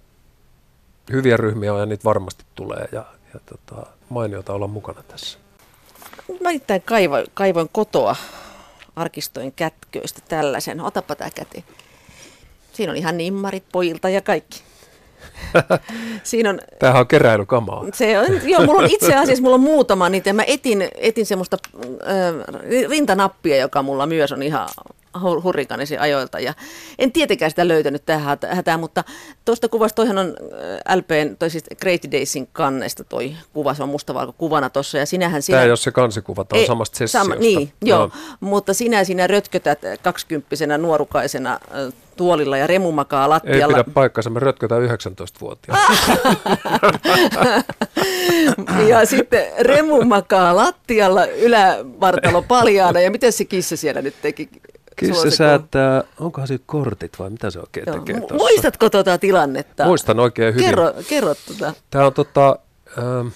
hyviä 1.11 1.37
ryhmiä 1.37 1.73
on 1.73 1.79
ja 1.79 1.85
niitä 1.85 2.03
varmasti 2.03 2.45
tulee 2.55 2.89
ja, 2.91 3.05
ja 3.33 3.39
tota, 3.45 3.87
mainiota 4.09 4.53
olla 4.53 4.67
mukana 4.67 5.03
tässä. 5.03 5.37
Mä 6.41 6.49
nimittäin 6.49 6.81
kaivoin, 6.81 7.25
kaivoin 7.33 7.69
kotoa 7.71 8.15
arkistojen 8.95 9.51
kätköistä 9.51 10.21
tällaisen. 10.27 10.81
Otapa 10.81 11.15
tää 11.15 11.29
käteen. 11.35 11.63
Siinä 12.73 12.91
on 12.91 12.97
ihan 12.97 13.17
nimmarit 13.17 13.63
pojilta 13.71 14.09
ja 14.09 14.21
kaikki. 14.21 14.63
Siinä 16.23 16.49
on, 16.49 16.59
Tämähän 16.79 16.99
on 16.99 17.07
keräilykamaa. 17.07 17.85
se 17.93 18.19
on, 18.19 18.49
joo, 18.49 18.65
mulla 18.65 18.81
on 18.81 18.89
itse 18.89 19.15
asiassa 19.15 19.41
mulla 19.41 19.55
on 19.55 19.61
muutama 19.61 20.09
niitä. 20.09 20.33
Mä 20.33 20.43
etin, 20.47 20.89
etin 20.95 21.25
semmoista 21.25 21.57
äh, 21.83 22.89
rintanappia, 22.89 23.57
joka 23.57 23.81
mulla 23.83 24.05
myös 24.05 24.31
on 24.31 24.43
ihan 24.43 24.69
hu- 25.17 25.43
hurrikanisi 25.43 25.97
ajoilta. 25.97 26.39
Ja 26.39 26.53
en 26.99 27.11
tietenkään 27.11 27.51
sitä 27.51 27.67
löytänyt 27.67 28.05
tähän 28.05 28.25
hätä- 28.25 28.55
hätään, 28.55 28.79
mutta 28.79 29.03
tuosta 29.45 29.69
kuvasta, 29.69 29.95
toihan 29.95 30.17
on 30.17 30.27
äh, 30.89 30.97
LPn, 30.97 31.35
toi 31.39 31.49
siis 31.49 31.63
Crazy 31.81 32.11
Daysin 32.11 32.47
kannesta 32.53 33.03
toi 33.03 33.35
kuva, 33.53 33.73
se 33.73 33.83
on 33.83 33.89
mustavalkokuvana 33.89 34.69
tuossa. 34.69 34.97
Ja 34.97 35.05
sinähän 35.05 35.41
sinä... 35.41 35.55
Tämä 35.55 35.63
ei 35.65 35.71
ole 35.71 35.77
se 35.77 35.91
kansikuva, 35.91 36.43
tämä 36.43 36.57
on 36.57 36.61
Ei, 36.61 36.67
samasta 36.67 36.97
sessiosta. 36.97 37.29
Sama, 37.29 37.35
niin, 37.39 37.71
joo. 37.81 38.09
mutta 38.39 38.73
sinä 38.73 39.03
sinä 39.03 39.27
rötkötät 39.27 39.79
kaksikymppisenä 40.03 40.77
nuorukaisena 40.77 41.51
äh, 41.53 41.93
tuolilla 42.15 42.57
ja 42.57 42.67
remu 42.67 42.91
makaa 42.91 43.23
Ei 43.23 43.29
lattialla. 43.29 43.73
pidä 43.77 43.83
paikkansa, 43.93 44.29
me 44.29 44.39
rötkötään 44.39 44.81
19-vuotiaana. 44.81 45.83
Ja 48.89 49.05
sitten 49.05 49.45
remu 49.59 50.03
makaa 50.03 50.55
lattialla 50.55 51.25
ylävartalo 51.25 52.41
paljaana. 52.41 52.99
Ja 52.99 53.11
miten 53.11 53.31
se 53.31 53.45
kissa 53.45 53.77
siellä 53.77 54.01
nyt 54.01 54.15
teki? 54.21 54.49
Kissa 54.95 55.21
on 55.21 55.31
se 55.31 55.35
säättää, 55.35 56.03
onkohan 56.19 56.47
siitä 56.47 56.63
kortit 56.67 57.19
vai 57.19 57.29
mitä 57.29 57.49
se 57.49 57.59
oikein 57.59 57.83
Joo. 57.87 57.99
tekee 57.99 58.19
tuossa? 58.19 58.35
Muistatko 58.35 58.89
tuota 58.89 59.17
tilannetta? 59.17 59.85
Muistan 59.85 60.19
oikein 60.19 60.53
hyvin. 60.53 60.65
Kerro, 60.65 60.93
kerro 61.09 61.35
tuota. 61.47 61.73
Tämä 61.89 62.05
on 62.05 62.13
tota, 62.13 62.59
ähm, 62.97 63.27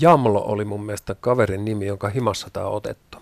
Jamlo 0.00 0.42
oli 0.42 0.64
mun 0.64 0.86
mielestä 0.86 1.16
kaverin 1.20 1.64
nimi, 1.64 1.86
jonka 1.86 2.08
himassa 2.08 2.48
tämä 2.52 2.66
on 2.66 2.72
otettu. 2.72 3.18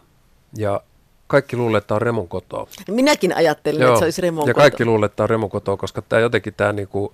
Ja 0.56 0.80
kaikki 1.26 1.56
luulee, 1.56 1.78
että 1.78 1.88
tämä 1.88 1.96
on 1.96 2.02
Remun 2.02 2.28
kotoa. 2.28 2.66
Minäkin 2.90 3.36
ajattelin, 3.36 3.82
että 3.82 3.98
se 3.98 4.04
olisi 4.04 4.22
Remon 4.22 4.48
ja 4.48 4.54
koto. 4.54 4.62
kaikki 4.62 4.84
luulee, 4.84 5.06
että 5.06 5.16
tämä 5.16 5.24
on 5.24 5.30
Remun 5.30 5.50
kotoa, 5.50 5.76
koska 5.76 6.02
tämä 6.02 6.20
jotenkin 6.20 6.54
tämä 6.56 6.72
niinku, 6.72 7.12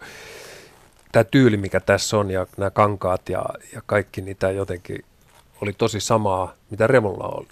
tämä 1.13 1.25
tyyli, 1.25 1.57
mikä 1.57 1.81
tässä 1.81 2.19
on, 2.19 2.31
ja 2.31 2.47
nämä 2.57 2.71
kankaat 2.71 3.29
ja, 3.29 3.45
ja 3.73 3.83
kaikki, 3.87 4.21
niin 4.21 4.37
tämä 4.37 4.53
jotenkin 4.53 5.05
oli 5.61 5.73
tosi 5.73 6.01
samaa, 6.01 6.53
mitä 6.71 6.87
Remulla 6.87 7.25
oli, 7.29 7.47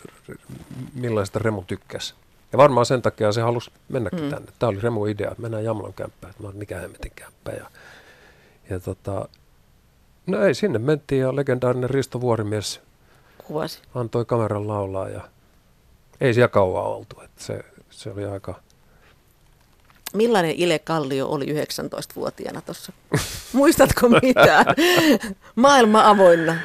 millaista 0.95 1.39
Remu 1.39 1.63
tykkäsi. 1.67 2.15
Ja 2.53 2.59
varmaan 2.59 2.87
sen 2.87 3.03
takia 3.03 3.33
se 3.33 3.41
halusi 3.41 3.71
mennäkin 3.89 4.21
Mm. 4.23 4.31
tänne. 4.31 4.53
Tämä 4.59 4.71
oli 4.71 4.81
Remun 4.81 5.09
idea, 5.09 5.31
että 5.31 5.43
mennään 5.43 5.65
Jamlon 5.65 5.95
kämppään. 5.95 6.35
Mä 6.39 6.47
olin, 6.49 6.59
mikä 6.59 6.79
hemmetin 6.79 7.13
kämppä. 7.17 7.51
Ja, 7.53 7.67
ja 8.71 8.81
tota, 8.81 9.29
no 10.27 10.45
ei, 10.45 10.55
sinne 10.55 10.79
mentiin 10.79 11.21
ja 11.21 11.37
legendaarinen 11.37 11.91
Risto 11.91 12.21
Vuorimies 12.21 12.81
Kuvasi. 13.47 13.79
antoi 13.95 14.25
kameran 14.25 14.69
laulaa 14.69 15.09
ja 15.09 15.21
ei 16.21 16.35
siellä 16.35 16.49
kauan 16.49 16.85
oltu. 16.87 17.21
Että 17.25 17.45
se, 17.45 17.65
se 17.91 18.11
oli 18.11 18.25
aika, 18.25 18.55
Millainen 20.15 20.55
Ile 20.57 20.79
Kallio 20.79 21.29
oli 21.29 21.47
19-vuotiaana 21.47 22.61
tuossa? 22.61 22.93
Muistatko 23.53 24.09
mitään? 24.09 24.67
Maailma 25.57 26.09
avoinna. 26.09 26.57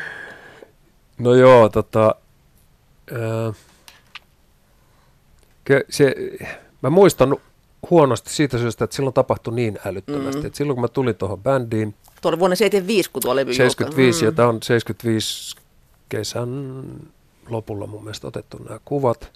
No 1.19 1.33
joo, 1.35 1.69
tota, 1.69 2.15
ää, 3.11 3.53
se, 5.89 6.15
mä 6.81 6.89
muistan 6.89 7.37
huonosti 7.89 8.29
siitä 8.33 8.57
syystä, 8.57 8.83
että 8.83 8.95
silloin 8.95 9.13
tapahtui 9.13 9.53
niin 9.55 9.79
älyttömästi. 9.85 10.41
Mm. 10.41 10.47
Mm. 10.47 10.53
silloin 10.53 10.75
kun 10.75 10.81
mä 10.81 10.87
tulin 10.87 11.15
tuohon 11.15 11.43
bändiin, 11.43 11.95
Tuo 12.21 12.29
oli 12.29 12.39
vuonna 12.39 12.55
75, 12.55 13.09
kun 13.11 13.21
tuo 13.21 13.35
levy 13.35 13.53
75 13.53 14.17
ja 14.17 14.27
julkaisi. 14.27 14.35
tämä 14.35 14.49
on 14.49 14.59
75 14.63 15.55
kesän 16.09 16.83
lopulla 17.49 17.87
mun 17.87 18.03
mielestä 18.03 18.27
otettu 18.27 18.57
nämä 18.57 18.79
kuvat. 18.85 19.31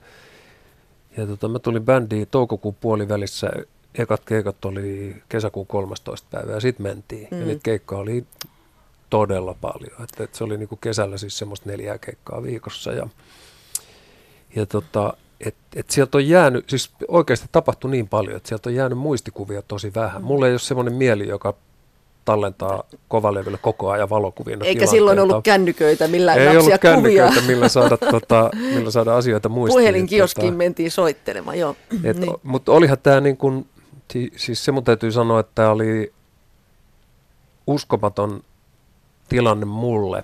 Ja 1.17 1.27
tota, 1.27 1.47
mä 1.47 1.59
tulin 1.59 1.83
bändiin 1.85 2.27
toukokuun 2.31 2.75
puolivälissä. 2.75 3.49
Ekat 3.95 4.21
keikat 4.25 4.65
oli 4.65 5.15
kesäkuun 5.29 5.67
13. 5.67 6.27
päivä 6.31 6.51
ja 6.51 6.59
sitten 6.59 6.83
mentiin. 6.83 7.27
Mm. 7.31 7.35
Mm. 7.35 7.41
Ja 7.41 7.47
niitä 7.47 7.61
keikkaa 7.63 7.99
oli 7.99 8.25
todella 9.11 9.55
paljon. 9.61 10.03
Et, 10.03 10.19
et 10.21 10.35
se 10.35 10.43
oli 10.43 10.57
niinku 10.57 10.75
kesällä 10.75 11.17
siis 11.17 11.37
semmoista 11.37 11.69
neljää 11.69 11.97
keikkaa 11.97 12.43
viikossa. 12.43 12.91
Ja, 12.91 13.07
ja 14.55 14.65
tota, 14.65 15.13
et, 15.45 15.55
et 15.75 15.89
sieltä 15.89 16.17
on 16.17 16.27
jäänyt, 16.27 16.69
siis 16.69 16.91
oikeasti 17.07 17.47
tapahtui 17.51 17.91
niin 17.91 18.07
paljon, 18.07 18.37
että 18.37 18.49
sieltä 18.49 18.69
on 18.69 18.75
jäänyt 18.75 18.97
muistikuvia 18.97 19.61
tosi 19.61 19.93
vähän. 19.95 20.23
Mulla 20.23 20.47
ei 20.47 20.53
ole 20.53 20.59
semmoinen 20.59 20.93
mieli, 20.93 21.27
joka 21.27 21.53
tallentaa 22.25 22.83
kovalevylle 23.07 23.57
koko 23.57 23.89
ajan 23.89 24.09
valokuvia. 24.09 24.57
Eikä 24.63 24.85
silloin 24.87 25.19
ollut 25.19 25.43
kännyköitä, 25.43 26.07
millä 26.07 26.33
Ei 26.33 26.47
ollut 26.47 26.63
kuvia. 26.63 26.77
kännyköitä, 26.77 27.41
millä 27.47 27.69
saada, 27.69 27.97
tota, 27.97 28.49
millä 28.73 28.91
saada 28.91 29.15
asioita 29.15 29.49
muistiin. 29.49 29.81
Puhelinkioskiin 29.81 30.45
Tota, 30.47 30.57
mentiin 30.57 30.91
soittelemaan, 30.91 31.59
joo. 31.59 31.75
et, 31.91 32.01
Niin. 32.03 32.19
niin. 32.21 32.33
Mutta 32.43 32.71
olihan 32.71 32.97
tämä 33.03 33.21
niin 33.21 33.37
kuin, 33.37 33.65
si- 34.11 34.31
siis 34.35 34.65
se 34.65 34.71
mun 34.71 34.83
täytyy 34.83 35.11
sanoa, 35.11 35.39
että 35.39 35.51
tämä 35.55 35.69
oli 35.71 36.13
uskomaton 37.67 38.43
tilanne 39.31 39.65
mulle, 39.65 40.23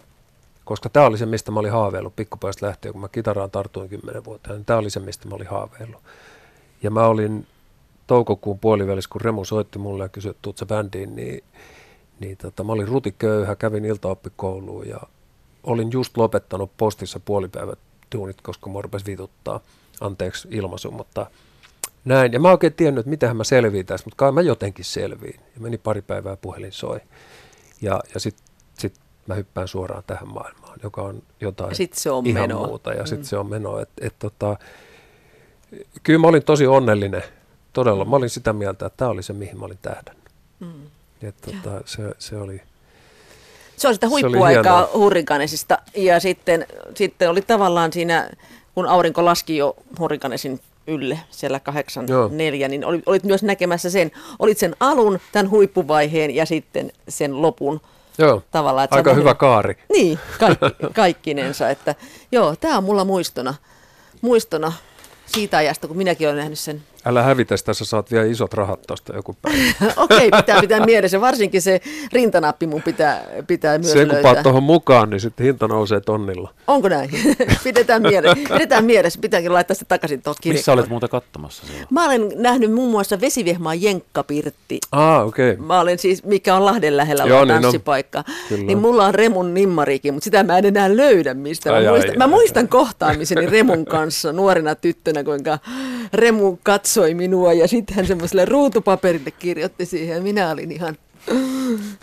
koska 0.66 0.90
tämä 0.90 1.06
oli 1.06 1.18
se, 1.18 1.26
mistä 1.26 1.52
mä 1.52 1.60
olin 1.60 1.72
haaveillut 1.72 2.16
pikkupojasta 2.16 2.66
lähtien, 2.66 2.92
kun 2.92 3.02
mä 3.02 3.08
kitaraan 3.10 3.52
tartuin 3.52 3.90
10 3.90 4.26
vuotta, 4.26 4.54
niin 4.54 4.66
tämä 4.66 4.80
oli 4.80 4.90
se, 4.90 5.00
mistä 5.00 5.28
mä 5.28 5.36
olin 5.36 5.48
haaveillut. 5.48 6.02
Ja 6.84 6.92
mä 6.92 7.08
olin 7.08 7.48
toukokuun 8.08 8.60
puolivälissä, 8.60 9.10
kun 9.10 9.22
Remu 9.22 9.46
soitti 9.46 9.80
mulle 9.80 10.04
ja 10.04 10.10
kysyi, 10.10 10.32
että 10.32 10.66
bändiin, 10.66 11.16
niin, 11.16 11.44
niin 12.20 12.38
tota, 12.38 12.64
mä 12.64 12.72
olin 12.72 12.88
rutiköyhä, 12.88 13.56
kävin 13.56 13.86
iltaoppikouluun 13.86 14.88
ja 14.88 15.00
olin 15.64 15.92
just 15.92 16.18
lopettanut 16.18 16.72
postissa 16.78 17.20
puolipäivät 17.20 17.80
duunit, 18.16 18.42
koska 18.42 18.70
mua 18.70 18.82
rupesi 18.82 19.06
vituttaa. 19.06 19.60
Anteeksi 20.02 20.48
ilmaisu, 20.52 20.92
mutta 20.92 21.26
näin. 22.06 22.34
Ja 22.34 22.40
mä 22.40 22.52
oikein 22.52 22.74
tiennyt, 22.74 23.00
että 23.00 23.10
mitähän 23.10 23.38
mä 23.38 23.44
selviin 23.44 23.86
tässä, 23.86 24.06
mutta 24.06 24.18
kai 24.18 24.32
mä 24.32 24.42
jotenkin 24.42 24.86
selviin. 24.86 25.40
Ja 25.56 25.62
meni 25.62 25.78
pari 25.78 26.02
päivää 26.02 26.36
puhelin 26.36 26.72
soi. 26.72 27.00
Ja, 27.82 28.00
ja 28.14 28.20
sitten 28.20 28.47
sit 28.80 28.94
mä 29.28 29.36
hyppään 29.36 29.68
suoraan 29.68 30.04
tähän 30.08 30.28
maailmaan, 30.28 30.80
joka 30.84 31.02
on 31.02 31.22
jotain 31.42 31.76
Sitten 31.76 32.00
se 32.00 32.12
on 32.12 32.26
ihan 32.26 32.42
menoa. 32.42 32.68
muuta. 32.68 32.94
Ja 32.94 33.06
sitten 33.06 33.20
Mm. 33.26 33.28
se 33.30 33.38
on 33.38 33.50
menoa. 33.50 33.82
Et, 33.82 33.90
et, 34.02 34.14
tota, 34.20 34.58
kyllä 36.04 36.20
mä 36.20 36.28
olin 36.28 36.44
tosi 36.44 36.68
onnellinen. 36.68 37.24
Todella. 37.74 38.06
Mä 38.06 38.16
olin 38.16 38.30
sitä 38.30 38.54
mieltä, 38.54 38.86
että 38.86 38.98
tämä 38.98 39.12
oli 39.12 39.24
se, 39.24 39.34
mihin 39.34 39.60
mä 39.60 39.66
olin 39.66 39.80
tähdännyt. 39.82 40.24
Mm. 40.60 40.68
Et, 41.22 41.36
tota, 41.42 41.82
se, 41.86 42.04
se 42.20 42.38
oli... 42.38 42.62
Se 43.78 43.88
on 43.88 43.94
sitä 43.94 44.10
huippuaikaa. 44.10 44.88
Hurrikanesista 44.94 45.78
ja 45.96 46.20
sitten, 46.20 46.66
sitten 46.96 47.30
oli 47.30 47.42
tavallaan 47.42 47.94
siinä, 47.94 48.30
kun 48.76 48.86
aurinko 48.86 49.26
laski 49.26 49.58
jo 49.58 49.76
Hurrikanesin 50.00 50.60
ylle 50.88 51.20
siellä 51.30 51.60
kahdeksan 51.60 52.06
Joo. 52.08 52.30
neljä, 52.34 52.68
niin 52.68 52.86
olit, 52.86 53.04
olit 53.08 53.24
myös 53.24 53.44
näkemässä 53.44 53.90
sen, 53.90 54.12
olit 54.40 54.58
sen 54.58 54.76
alun, 54.80 55.20
tämän 55.32 55.50
huippuvaiheen 55.50 56.36
ja 56.36 56.46
sitten 56.46 56.92
sen 57.10 57.42
lopun 57.42 57.82
Joo, 58.18 58.44
tavallaan. 58.52 58.84
että 58.86 58.96
aika 58.96 59.14
hyvä 59.14 59.24
nähnyt- 59.30 59.38
kaari. 59.40 59.78
Niin, 59.94 60.20
kaikki, 60.40 60.66
kaikkinensa, 60.94 61.70
että 61.70 61.96
joo, 62.32 62.56
tämä 62.56 62.78
on 62.78 62.84
mulla 62.84 63.06
muistona, 63.06 63.54
muistona 64.22 64.74
siitä 65.26 65.58
ajasta, 65.58 65.88
kun 65.88 65.98
minäkin 65.98 66.28
olen 66.28 66.38
nähnyt 66.38 66.60
sen 66.60 66.84
Älä 67.06 67.24
hävitä, 67.24 67.56
tässä 67.66 67.86
saat 67.86 68.12
vielä 68.12 68.26
isot 68.26 68.54
rahat 68.54 68.82
tuosta 68.88 69.16
joku 69.16 69.36
päivä. 69.42 69.94
Okei, 70.04 70.32
pitää 70.32 70.62
pitää 70.62 70.86
mielessä. 70.86 71.22
Varsinkin 71.22 71.62
se 71.62 71.82
rintanappi 72.14 72.68
mun 72.68 72.82
pitää, 72.82 73.24
pitää 73.48 73.78
myös 73.78 73.92
Se 73.92 74.06
kun 74.06 74.18
paat 74.22 74.44
tuohon 74.44 74.64
mukaan, 74.64 75.10
niin 75.10 75.20
sitten 75.20 75.46
hinta 75.46 75.68
nousee 75.68 76.00
tonnilla. 76.00 76.54
Onko 76.68 76.90
näin? 76.90 77.10
Pidetään 77.64 78.02
mielessä. 78.02 78.38
Pidetään 78.54 78.86
mielessä. 78.86 79.20
Pitääkin 79.22 79.54
laittaa 79.54 79.76
se 79.76 79.86
takaisin 79.86 80.22
tuohon 80.22 80.36
Missä 80.46 80.64
kirjaan. 80.64 80.80
olet 80.80 80.90
muuten 80.90 81.10
katsomassa 81.10 81.68
siellä? 81.68 81.88
Mä 81.90 82.06
olen 82.06 82.32
nähnyt 82.36 82.72
muun 82.74 82.92
muassa 82.92 83.22
Vesivehmaan 83.22 83.82
Jenkkapirtti. 83.82 84.80
Ah, 84.92 85.28
okei. 85.28 85.52
Okay. 85.52 85.66
Mä 85.66 85.80
olen 85.80 86.00
siis, 86.00 86.24
mikä 86.24 86.56
on 86.56 86.66
Lahden 86.66 86.98
lähellä 86.98 87.24
Joo, 87.24 87.46
niin 87.46 87.56
on. 87.56 87.62
tanssipaikka. 87.62 88.24
Kyllä. 88.50 88.64
Niin 88.64 88.78
mulla 88.78 89.06
on 89.06 89.16
Remun 89.16 89.54
nimmarikin, 89.54 90.14
mutta 90.14 90.24
sitä 90.24 90.44
mä 90.44 90.58
en 90.58 90.66
enää 90.66 90.98
löydä 90.98 91.34
mistä. 91.34 91.70
Mä, 91.70 91.76
Ai, 91.76 91.88
ai, 91.88 91.94
muistan, 91.94 92.12
ai, 92.12 92.18
mä 92.18 92.24
ai. 92.24 92.30
muistan 92.30 92.68
kohtaamiseni 92.68 93.46
Remun 93.46 93.86
kanssa 93.86 94.34
nuorena 94.34 94.76
tyttönä, 94.76 95.24
kuinka 95.24 95.60
Remu 96.14 96.58
katsoi 96.88 97.14
minua 97.14 97.54
ja 97.54 97.68
sitten 97.68 97.96
hän 97.96 98.08
semmoiselle 98.08 98.46
ruutupaperille 98.46 99.32
kirjoitti 99.32 99.86
siihen 99.86 100.16
ja 100.16 100.22
minä 100.22 100.52
olin 100.52 100.72
ihan 100.72 100.98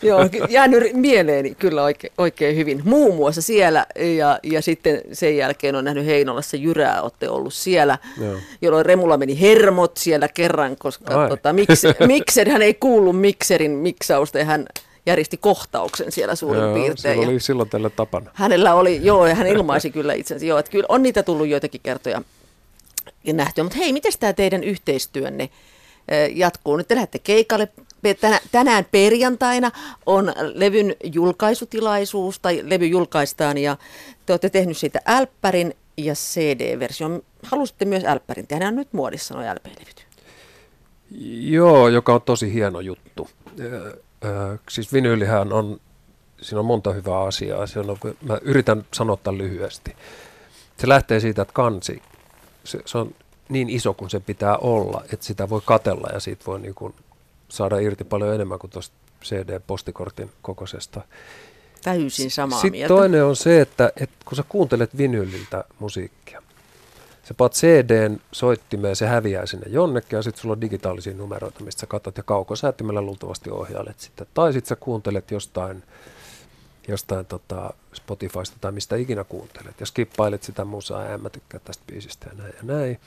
Joo, 0.02 0.20
jäänyt 0.48 0.92
mieleeni 0.92 1.54
kyllä 1.54 1.82
oikein, 1.82 2.12
oikein 2.18 2.56
hyvin. 2.56 2.82
Muun 2.84 3.16
muassa 3.16 3.42
siellä 3.42 3.86
ja, 4.16 4.38
ja 4.42 4.62
sitten 4.62 5.00
sen 5.12 5.36
jälkeen 5.36 5.74
on 5.74 5.84
nähnyt 5.84 6.06
Heinolassa 6.06 6.56
Jyrää, 6.56 7.02
olette 7.02 7.28
ollut 7.28 7.54
siellä, 7.54 7.98
Joo. 8.20 8.36
jolloin 8.62 8.86
Remulla 8.86 9.16
meni 9.16 9.40
hermot 9.40 9.96
siellä 9.96 10.28
kerran, 10.28 10.76
koska 10.76 11.20
Ai. 11.22 11.28
tota, 11.28 11.52
miksi, 11.52 11.88
mikser, 12.06 12.48
hän 12.48 12.62
ei 12.62 12.74
kuullut 12.74 13.20
mikserin 13.20 13.70
miksausta 13.70 14.38
ja 14.38 14.44
hän 14.44 14.66
järjesti 15.06 15.36
kohtauksen 15.36 16.12
siellä 16.12 16.34
suurin 16.34 16.62
Joo, 16.62 16.74
piirtein. 16.74 17.14
sillä 17.14 17.24
ja 17.24 17.28
oli 17.28 17.40
silloin 17.40 17.68
tällä 17.68 17.90
tapana. 17.90 18.30
Hänellä 18.34 18.74
oli, 18.74 19.00
joo, 19.02 19.26
ja 19.26 19.34
hän 19.34 19.46
ilmaisi 19.46 19.90
kyllä 19.90 20.12
itsensä, 20.12 20.46
joo, 20.46 20.58
että 20.58 20.72
kyllä 20.72 20.86
on 20.88 21.02
niitä 21.02 21.22
tullut 21.22 21.48
joitakin 21.48 21.80
kertoja 21.84 22.16
ja 22.16 22.22
nähtyä. 23.32 23.64
Mutta 23.64 23.78
hei, 23.78 23.92
miten 23.92 24.12
tämä 24.20 24.32
teidän 24.32 24.64
yhteistyönne 24.64 25.50
jatkuu? 26.34 26.76
Nyt 26.76 26.88
te 26.88 26.94
lähdette 26.94 27.18
keikalle. 27.18 27.68
Tänään 28.52 28.86
perjantaina 28.90 29.70
on 30.06 30.32
levyn 30.54 30.96
julkaisutilaisuus, 31.04 32.38
tai 32.38 32.60
levy 32.64 32.86
julkaistaan, 32.86 33.58
ja 33.58 33.76
te 34.26 34.32
olette 34.32 34.50
tehnyt 34.50 34.76
siitä 34.76 35.00
älppärin 35.06 35.74
ja 35.96 36.14
CD-version. 36.14 37.22
Halusitte 37.42 37.84
myös 37.84 38.04
älppärin 38.04 38.46
tehdä, 38.46 38.70
nyt 38.70 38.92
muodissa 38.92 39.34
nuo 39.34 39.54
LP-levyt. 39.54 40.06
Joo, 41.40 41.88
joka 41.88 42.14
on 42.14 42.22
tosi 42.22 42.52
hieno 42.52 42.80
juttu. 42.80 43.28
Siis 44.68 44.92
vinyylihän 44.92 45.52
on, 45.52 45.80
siinä 46.40 46.60
on 46.60 46.66
monta 46.66 46.92
hyvää 46.92 47.20
asiaa. 47.20 47.60
On, 47.76 48.14
mä 48.22 48.38
yritän 48.42 48.84
sanoa 48.94 49.16
tämän 49.16 49.38
lyhyesti. 49.38 49.96
Se 50.78 50.88
lähtee 50.88 51.20
siitä, 51.20 51.42
että 51.42 51.54
kansi, 51.54 52.02
se, 52.64 52.78
se 52.84 52.98
on 52.98 53.14
niin 53.48 53.70
iso 53.70 53.94
kuin 53.94 54.10
se 54.10 54.20
pitää 54.20 54.56
olla, 54.56 55.04
että 55.12 55.26
sitä 55.26 55.48
voi 55.48 55.60
katella 55.64 56.08
ja 56.12 56.20
siitä 56.20 56.44
voi 56.46 56.60
niin 56.60 56.74
kuin 56.74 56.94
saada 57.48 57.78
irti 57.78 58.04
paljon 58.04 58.34
enemmän 58.34 58.58
kuin 58.58 58.70
tuosta 58.70 58.94
CD-postikortin 59.24 60.30
kokoisesta. 60.42 61.00
Täysin 61.82 62.30
samaa 62.30 62.60
Sitten 62.60 62.70
mieltä. 62.70 62.94
toinen 62.94 63.24
on 63.24 63.36
se, 63.36 63.60
että, 63.60 63.92
että 64.00 64.16
kun 64.24 64.36
sä 64.36 64.44
kuuntelet 64.48 64.96
vinyliltä 64.96 65.64
musiikkia, 65.78 66.42
sä 67.28 67.34
paat 67.34 67.52
CDn 67.52 68.20
soittimeen, 68.32 68.96
se 68.96 69.06
häviää 69.06 69.46
sinne 69.46 69.66
jonnekin 69.68 70.16
ja 70.16 70.22
sitten 70.22 70.42
sulla 70.42 70.52
on 70.52 70.60
digitaalisia 70.60 71.14
numeroita, 71.14 71.64
mistä 71.64 71.80
sä 71.80 71.86
katsot 71.86 72.16
ja 72.16 72.22
kaukosäättimellä 72.22 73.02
luultavasti 73.02 73.50
ohjailet 73.50 74.00
sitä. 74.00 74.26
Tai 74.34 74.52
sitten 74.52 74.68
sä 74.68 74.76
kuuntelet 74.76 75.30
jostain, 75.30 75.82
jostain 76.88 77.26
tota 77.26 77.74
Spotifysta 77.92 78.56
tai 78.60 78.72
mistä 78.72 78.96
ikinä 78.96 79.24
kuuntelet 79.24 79.80
ja 79.80 79.86
skippailet 79.86 80.42
sitä 80.42 80.64
musaa 80.64 81.04
ja 81.04 81.14
en 81.14 81.22
mä 81.22 81.30
tykkää 81.30 81.60
tästä 81.64 81.84
biisistä 81.86 82.26
ja 82.30 82.42
näin 82.42 82.54
ja 82.56 82.62
näin. 82.62 83.00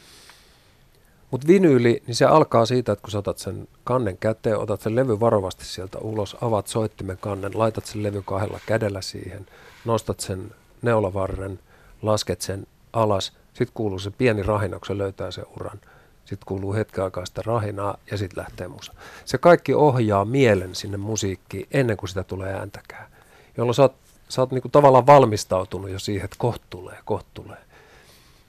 Mutta 1.31 1.47
vinyyli, 1.47 2.03
niin 2.07 2.15
se 2.15 2.25
alkaa 2.25 2.65
siitä, 2.65 2.91
että 2.91 3.03
kun 3.03 3.11
sä 3.11 3.17
otat 3.17 3.37
sen 3.37 3.67
kannen 3.83 4.17
käteen, 4.17 4.57
otat 4.57 4.81
sen 4.81 4.95
levy 4.95 5.19
varovasti 5.19 5.65
sieltä 5.65 5.97
ulos, 5.97 6.37
avaat 6.41 6.67
soittimen 6.67 7.17
kannen, 7.17 7.59
laitat 7.59 7.85
sen 7.85 8.03
levy 8.03 8.21
kahdella 8.25 8.59
kädellä 8.65 9.01
siihen, 9.01 9.45
nostat 9.85 10.19
sen 10.19 10.51
neulavarren, 10.81 11.59
lasket 12.01 12.41
sen 12.41 12.67
alas, 12.93 13.33
sitten 13.53 13.73
kuuluu 13.73 13.99
se 13.99 14.11
pieni 14.11 14.43
rahina, 14.43 14.79
kun 14.79 14.87
se 14.87 14.97
löytää 14.97 15.31
sen 15.31 15.45
uran. 15.59 15.79
Sitten 16.25 16.45
kuuluu 16.45 16.73
hetken 16.73 17.03
aikaa 17.03 17.25
sitä 17.25 17.41
rahinaa 17.45 17.97
ja 18.11 18.17
sitten 18.17 18.41
lähtee 18.41 18.67
musa. 18.67 18.93
Se 19.25 19.37
kaikki 19.37 19.73
ohjaa 19.73 20.25
mielen 20.25 20.75
sinne 20.75 20.97
musiikkiin 20.97 21.67
ennen 21.71 21.97
kuin 21.97 22.09
sitä 22.09 22.23
tulee 22.23 22.53
ääntäkään, 22.53 23.11
jolloin 23.57 23.75
sä 23.75 23.81
oot, 23.81 23.95
sä 24.29 24.41
oot 24.41 24.51
niinku 24.51 24.69
tavallaan 24.69 25.05
valmistautunut 25.05 25.89
jo 25.89 25.99
siihen, 25.99 26.25
että 26.25 26.37
kohta 26.39 26.65
tulee, 26.69 26.97
kohta 27.05 27.29
tulee. 27.33 27.66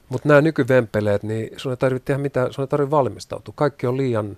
Mutta 0.08 0.28
nämä 0.28 0.40
nykyvempeleet, 0.40 1.22
niin 1.22 1.50
sun 1.56 1.72
ei 1.72 1.76
tarvitse 1.76 2.04
tehdä 2.04 2.22
mitään, 2.22 2.52
sun 2.52 2.62
ei 2.62 2.68
tarvitse 2.68 2.90
valmistautua. 2.90 3.54
Kaikki 3.56 3.86
on 3.86 3.96
liian 3.96 4.36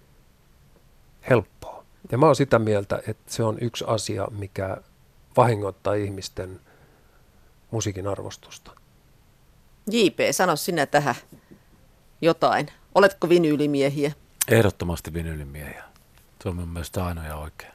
helppoa. 1.31 1.85
Ja 2.13 2.19
mä 2.19 2.27
oon 2.27 2.37
sitä 2.37 2.59
mieltä, 2.59 3.03
että 3.07 3.33
se 3.33 3.43
on 3.43 3.59
yksi 3.61 3.85
asia, 3.87 4.29
mikä 4.31 4.77
vahingoittaa 5.37 5.95
ihmisten 5.95 6.61
musiikin 7.71 8.07
arvostusta. 8.07 8.71
JP, 9.91 10.19
sano 10.31 10.57
sinä 10.57 10.87
tähän 10.87 11.15
jotain. 12.21 12.69
Oletko 12.95 13.29
vinyylimiehiä? 13.29 14.13
Ehdottomasti 14.49 15.13
vinylimiehiä. 15.13 15.85
Se 16.43 16.49
on 16.49 16.57
mun 16.57 16.69
mielestä 16.69 17.05
ainoa 17.05 17.25
ja 17.25 17.37
oikein. 17.37 17.73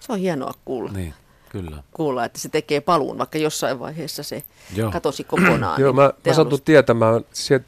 Se 0.00 0.12
on 0.12 0.18
hienoa 0.18 0.52
kuulla. 0.64 0.92
Niin, 0.92 1.14
kyllä. 1.62 1.82
kuulla, 1.92 2.24
että 2.24 2.38
se 2.38 2.48
tekee 2.48 2.80
paluun, 2.80 3.18
vaikka 3.18 3.38
jossain 3.38 3.80
vaiheessa 3.80 4.22
se 4.22 4.42
Joo. 4.74 4.90
katosi 4.90 5.24
kokonaan. 5.24 5.80
Joo, 5.80 5.88
niin 5.90 5.96
mä, 5.96 6.12
mä 6.26 6.32
satun 6.32 6.62
tietämään, 6.62 7.24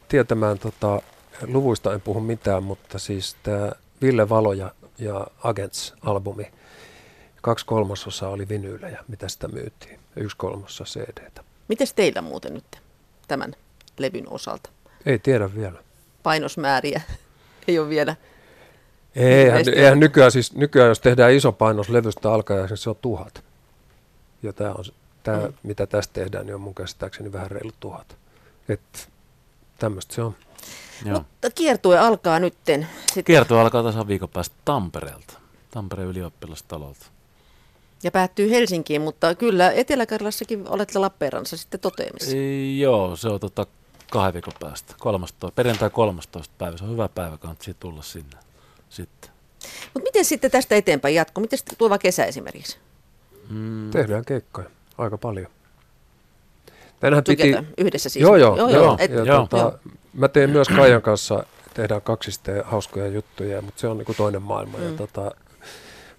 tietämään 0.07 0.59
tota, 0.59 1.01
luvuista 1.47 1.93
en 1.93 2.01
puhu 2.01 2.19
mitään, 2.19 2.63
mutta 2.63 2.99
siis 2.99 3.35
tämä 3.43 3.71
Ville 4.01 4.29
Valo 4.29 4.53
ja, 4.53 4.71
ja 4.99 5.27
Agents-albumi, 5.43 6.51
kaksi 7.41 7.65
kolmasosaa 7.65 8.29
oli 8.29 8.49
vinyylejä, 8.49 9.03
mitä 9.07 9.27
sitä 9.27 9.47
myytiin, 9.47 9.99
yksi 10.15 10.37
kolmasosa 10.37 10.83
CD-tä. 10.83 11.43
Mites 11.67 11.93
teillä 11.93 12.21
muuten 12.21 12.53
nyt 12.53 12.81
tämän 13.27 13.55
levyn 13.97 14.29
osalta? 14.29 14.69
Ei 15.05 15.19
tiedä 15.19 15.55
vielä. 15.55 15.83
Painosmääriä 16.23 17.01
ei 17.67 17.79
ole 17.79 17.89
vielä. 17.89 18.15
Eihän, 19.15 19.63
eihän 19.75 19.99
nykyään, 19.99 20.31
siis, 20.31 20.55
nykyään, 20.55 20.89
jos 20.89 20.99
tehdään 20.99 21.33
iso 21.33 21.51
painos 21.51 21.89
levystä 21.89 22.31
alkaen, 22.33 22.65
niin 22.65 22.77
se 22.77 22.89
on 22.89 22.95
tuhat. 22.95 23.43
Ja 24.43 24.53
tämä 24.53 24.71
on, 24.71 24.83
tämä, 25.23 25.37
Mm. 25.37 25.43
mm. 25.43 25.53
mitä 25.63 25.87
tästä 25.87 26.13
tehdään, 26.13 26.45
niin 26.45 26.55
on 26.55 26.61
mun 26.61 26.75
käsittääkseni 26.75 27.31
vähän 27.33 27.51
reilu 27.51 27.71
tuhat. 27.79 28.17
Että 28.69 28.99
tämmöistä 29.79 30.15
se 30.15 30.21
on. 30.21 30.35
Joo. 31.05 31.17
Mutta 31.19 31.49
kiertue 31.51 31.99
alkaa 31.99 32.39
nytten. 32.39 32.87
Sitten, 33.05 33.23
Kierto 33.23 33.59
alkaa 33.59 33.83
tasan 33.83 34.07
viikon 34.07 34.29
päästä 34.29 34.55
Tampereelta. 34.65 35.33
Tampereen 35.71 36.09
ylioppilastalolta. 36.09 37.05
ja 38.03 38.11
päättyy 38.11 38.49
Helsinkiin, 38.49 39.01
mutta 39.01 39.35
kyllä 39.35 39.71
Etelä-Karjalassakin 39.71 40.67
olette 40.69 40.99
Lappeenrannassa 40.99 41.57
sitten 41.57 41.79
toteamissa. 41.79 42.31
Ei, 42.37 42.79
joo, 42.79 43.15
se 43.15 43.27
on 43.27 43.39
tota 43.39 43.65
kahden 44.11 44.33
viikon 44.33 44.53
päästä. 44.59 44.95
13, 44.99 45.51
perjantai 45.55 45.89
13 45.89 46.53
päivä. 46.57 46.77
Se 46.77 46.83
on 46.83 46.91
hyvä 46.91 47.07
päivä, 47.09 47.37
kannattaa 47.37 47.73
tulla 47.79 48.01
sinne 48.01 48.37
sitten. 48.89 49.31
Mutta 49.93 50.07
miten 50.07 50.25
sitten 50.25 50.51
tästä 50.51 50.75
eteenpäin 50.75 51.15
jatko? 51.15 51.41
Miten 51.41 51.59
sitten 51.59 51.77
tuleva 51.77 51.97
kesä 51.97 52.25
esimerkiksi? 52.25 52.77
Mm, 53.49 53.91
Tehdään 53.91 54.25
keikkoja 54.25 54.69
aika 54.97 55.17
paljon. 55.17 55.47
Tänään 56.99 57.23
piti... 57.27 57.55
Yhdessä 57.77 58.09
siis? 58.09 58.23
Joo, 58.23 58.35
joo. 58.35 58.57
joo, 58.57 58.69
joo. 58.69 58.83
joo. 58.83 58.95
Et, 58.99 59.11
ja 59.11 59.23
joo. 59.23 59.47
Tota, 59.47 59.79
mä 60.13 60.27
teen 60.27 60.49
myös 60.49 60.67
Kaijan 60.67 61.01
kanssa, 61.01 61.43
tehdään 61.73 62.01
kaksisteen 62.01 62.65
hauskoja 62.65 63.07
juttuja, 63.07 63.61
mutta 63.61 63.81
se 63.81 63.87
on 63.87 63.97
niinku 63.97 64.13
toinen 64.13 64.41
maailma. 64.41 64.77
Mm. 64.77 64.83
Ja 64.83 64.91
tota, 64.97 65.31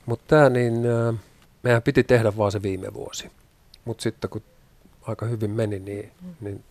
mutta 0.06 0.24
tämä 0.26 0.48
niin, 0.48 0.74
äh, 0.74 1.14
meidän 1.62 1.82
piti 1.82 2.04
tehdä 2.04 2.36
vaan 2.36 2.52
se 2.52 2.62
viime 2.62 2.94
vuosi. 2.94 3.30
Mutta 3.84 4.02
sitten 4.02 4.30
kun 4.30 4.42
aika 5.02 5.26
hyvin 5.26 5.50
meni, 5.50 5.78
niin, 5.78 6.10
niin 6.40 6.64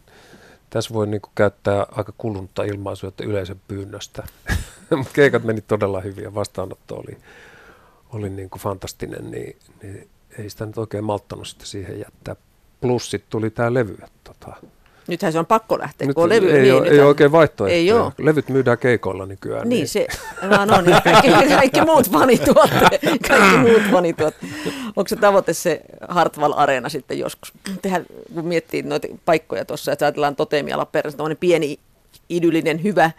tässä 0.70 0.94
voi 0.94 1.08
niinku 1.08 1.30
käyttää 1.36 1.86
aika 1.92 2.14
kulunutta 2.18 2.64
ilmaisua, 2.64 3.10
että 3.10 3.24
yleisön 3.24 3.62
pyynnöstä. 3.68 4.24
Mutta 4.98 5.14
keikat 5.14 5.44
meni 5.44 5.62
todella 5.62 6.02
hyvin 6.02 6.24
ja 6.24 6.36
vastaanotto 6.36 6.96
oli, 6.96 7.18
oli 8.14 8.30
niinku 8.30 8.60
fantastinen, 8.60 9.32
niin, 9.32 9.58
niin 9.84 10.10
ei 10.38 10.50
sitä 10.50 10.66
nyt 10.66 10.78
oikein 10.78 11.04
malttanut 11.04 11.48
sitten 11.48 11.68
siihen 11.68 12.00
jättää. 12.00 12.36
Plus 12.82 13.12
sitten 13.12 13.30
tuli 13.30 13.50
tämä 13.50 13.74
levy. 13.74 13.98
Tota, 14.24 14.54
Nythän 15.08 15.32
se 15.32 15.40
on 15.40 15.46
pakko 15.46 15.80
lähteä, 15.80 16.08
nyt 16.08 16.16
kun 16.16 16.24
on 16.24 16.30
levy. 16.30 16.52
ei, 16.52 16.62
niin, 16.62 16.74
ole, 16.74 16.88
ei 16.88 17.00
ole 17.00 17.08
oikein 17.08 17.32
vaihtoehtoja. 17.32 17.76
Ei 17.76 17.92
ole. 17.92 18.12
Levyt 18.18 18.50
myydään 18.50 18.78
keikoilla 18.78 19.26
nykyään. 19.26 19.70
Niin 19.70 19.88
se 19.88 20.08
vaan 20.50 20.74
on. 20.74 20.86
Ja 20.90 21.02
kaikki, 21.02 21.28
kaikki 21.56 21.82
muut 21.82 22.12
fanituotteet. 22.12 23.02
Kaikki 23.28 23.58
muut 23.58 23.82
fanituotteet. 23.92 24.52
Onko 24.96 25.08
se 25.08 25.16
tavoite 25.16 25.54
se 25.54 25.82
Hartwall 26.10 26.54
Areena 26.56 26.90
sitten 26.90 27.20
joskus? 27.20 27.54
Tehdään, 27.82 28.06
kun 28.34 28.46
miettii 28.46 28.82
noita 28.82 29.08
paikkoja 29.26 29.66
tuossa, 29.66 29.92
että 29.92 30.06
ajatellaan 30.06 30.36
Totemia 30.36 30.78
Lappeenrannassa, 30.78 31.18
tämmöinen 31.18 31.38
pieni, 31.38 31.80
idyllinen, 32.30 32.84
hyvä, 32.84 33.12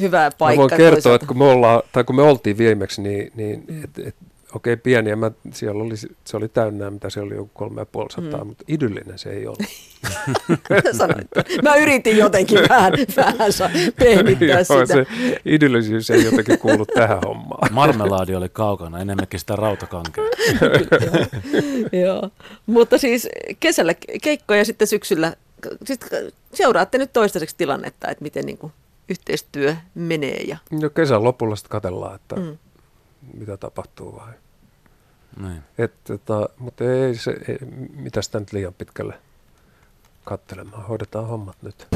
hyvä 0.00 0.18
Mä 0.18 0.30
paikka. 0.38 0.60
voin 0.60 0.70
kertoa, 0.70 0.90
toisaalta. 0.90 1.14
että 1.14 1.26
kun 1.26 1.38
me, 1.38 1.44
ollaan, 1.44 1.82
tai 1.92 2.04
kun 2.04 2.16
me 2.16 2.22
oltiin 2.22 2.58
viimeksi, 2.58 3.02
niin, 3.02 3.32
niin 3.34 3.64
et, 3.84 4.06
et, 4.06 4.14
okei 4.54 4.72
okay, 4.72 4.82
pieniä, 4.82 5.16
mä, 5.16 5.30
siellä 5.52 5.82
oli, 5.82 5.96
se 6.24 6.36
oli 6.36 6.48
täynnä, 6.48 6.90
mitä 6.90 7.10
se 7.10 7.20
oli 7.20 7.34
joku 7.34 7.50
kolme 7.54 7.80
ja 7.80 7.86
puoli 7.86 8.10
sataa, 8.10 8.40
Mm. 8.40 8.46
mutta 8.46 8.64
idyllinen 8.68 9.18
se 9.18 9.30
ei 9.30 9.46
ollut. 9.46 9.62
Sanoit. 10.98 11.26
Mä 11.62 11.74
yritin 11.76 12.16
jotenkin 12.18 12.58
vähän, 12.68 12.92
vähän 13.16 13.36
pehmittää 13.98 14.46
Joo, 14.48 14.64
sitä. 14.64 14.86
se 14.86 15.06
idyllisyys 15.44 16.10
ei 16.10 16.24
jotenkin 16.24 16.58
kuulu 16.58 16.86
tähän 16.86 17.18
hommaan. 17.26 17.72
Marmelaadi 17.74 18.34
oli 18.34 18.48
kaukana, 18.48 18.98
enemmänkin 19.00 19.40
sitä 19.40 19.56
rautakankea. 19.56 20.24
Joo, 21.92 22.30
mutta 22.66 22.98
siis 22.98 23.28
kesällä 23.60 23.94
keikkoja 24.22 24.58
ja 24.60 24.64
sitten 24.64 24.88
syksyllä, 24.88 25.36
sit 25.84 26.00
seuraatte 26.54 26.98
nyt 26.98 27.12
toistaiseksi 27.12 27.56
tilannetta, 27.58 28.08
että 28.08 28.22
miten 28.22 28.44
niin 28.46 28.58
kuin 28.58 28.72
yhteistyö 29.08 29.76
menee 29.94 30.42
ja 30.42 30.56
Jo 30.80 30.90
kesän 30.90 31.24
lopulla 31.24 31.56
sitten 31.56 31.70
katsellaan, 31.70 32.14
että 32.14 32.36
Mm. 32.36 32.58
Mitä 33.34 33.56
tapahtuu 33.56 34.16
vai. 34.16 34.32
Niin. 35.40 35.62
Et, 35.78 35.92
tota, 36.04 36.48
mutta 36.58 36.84
ei 36.84 37.14
se, 37.14 37.30
ei, 37.48 37.58
mitä 37.94 38.22
sitä 38.22 38.40
nyt 38.40 38.52
liian 38.52 38.74
pitkälle 38.74 39.14
katselemaan. 40.24 40.86
Hoidetaan 40.86 41.26
hommat 41.26 41.56
nyt. 41.62 41.86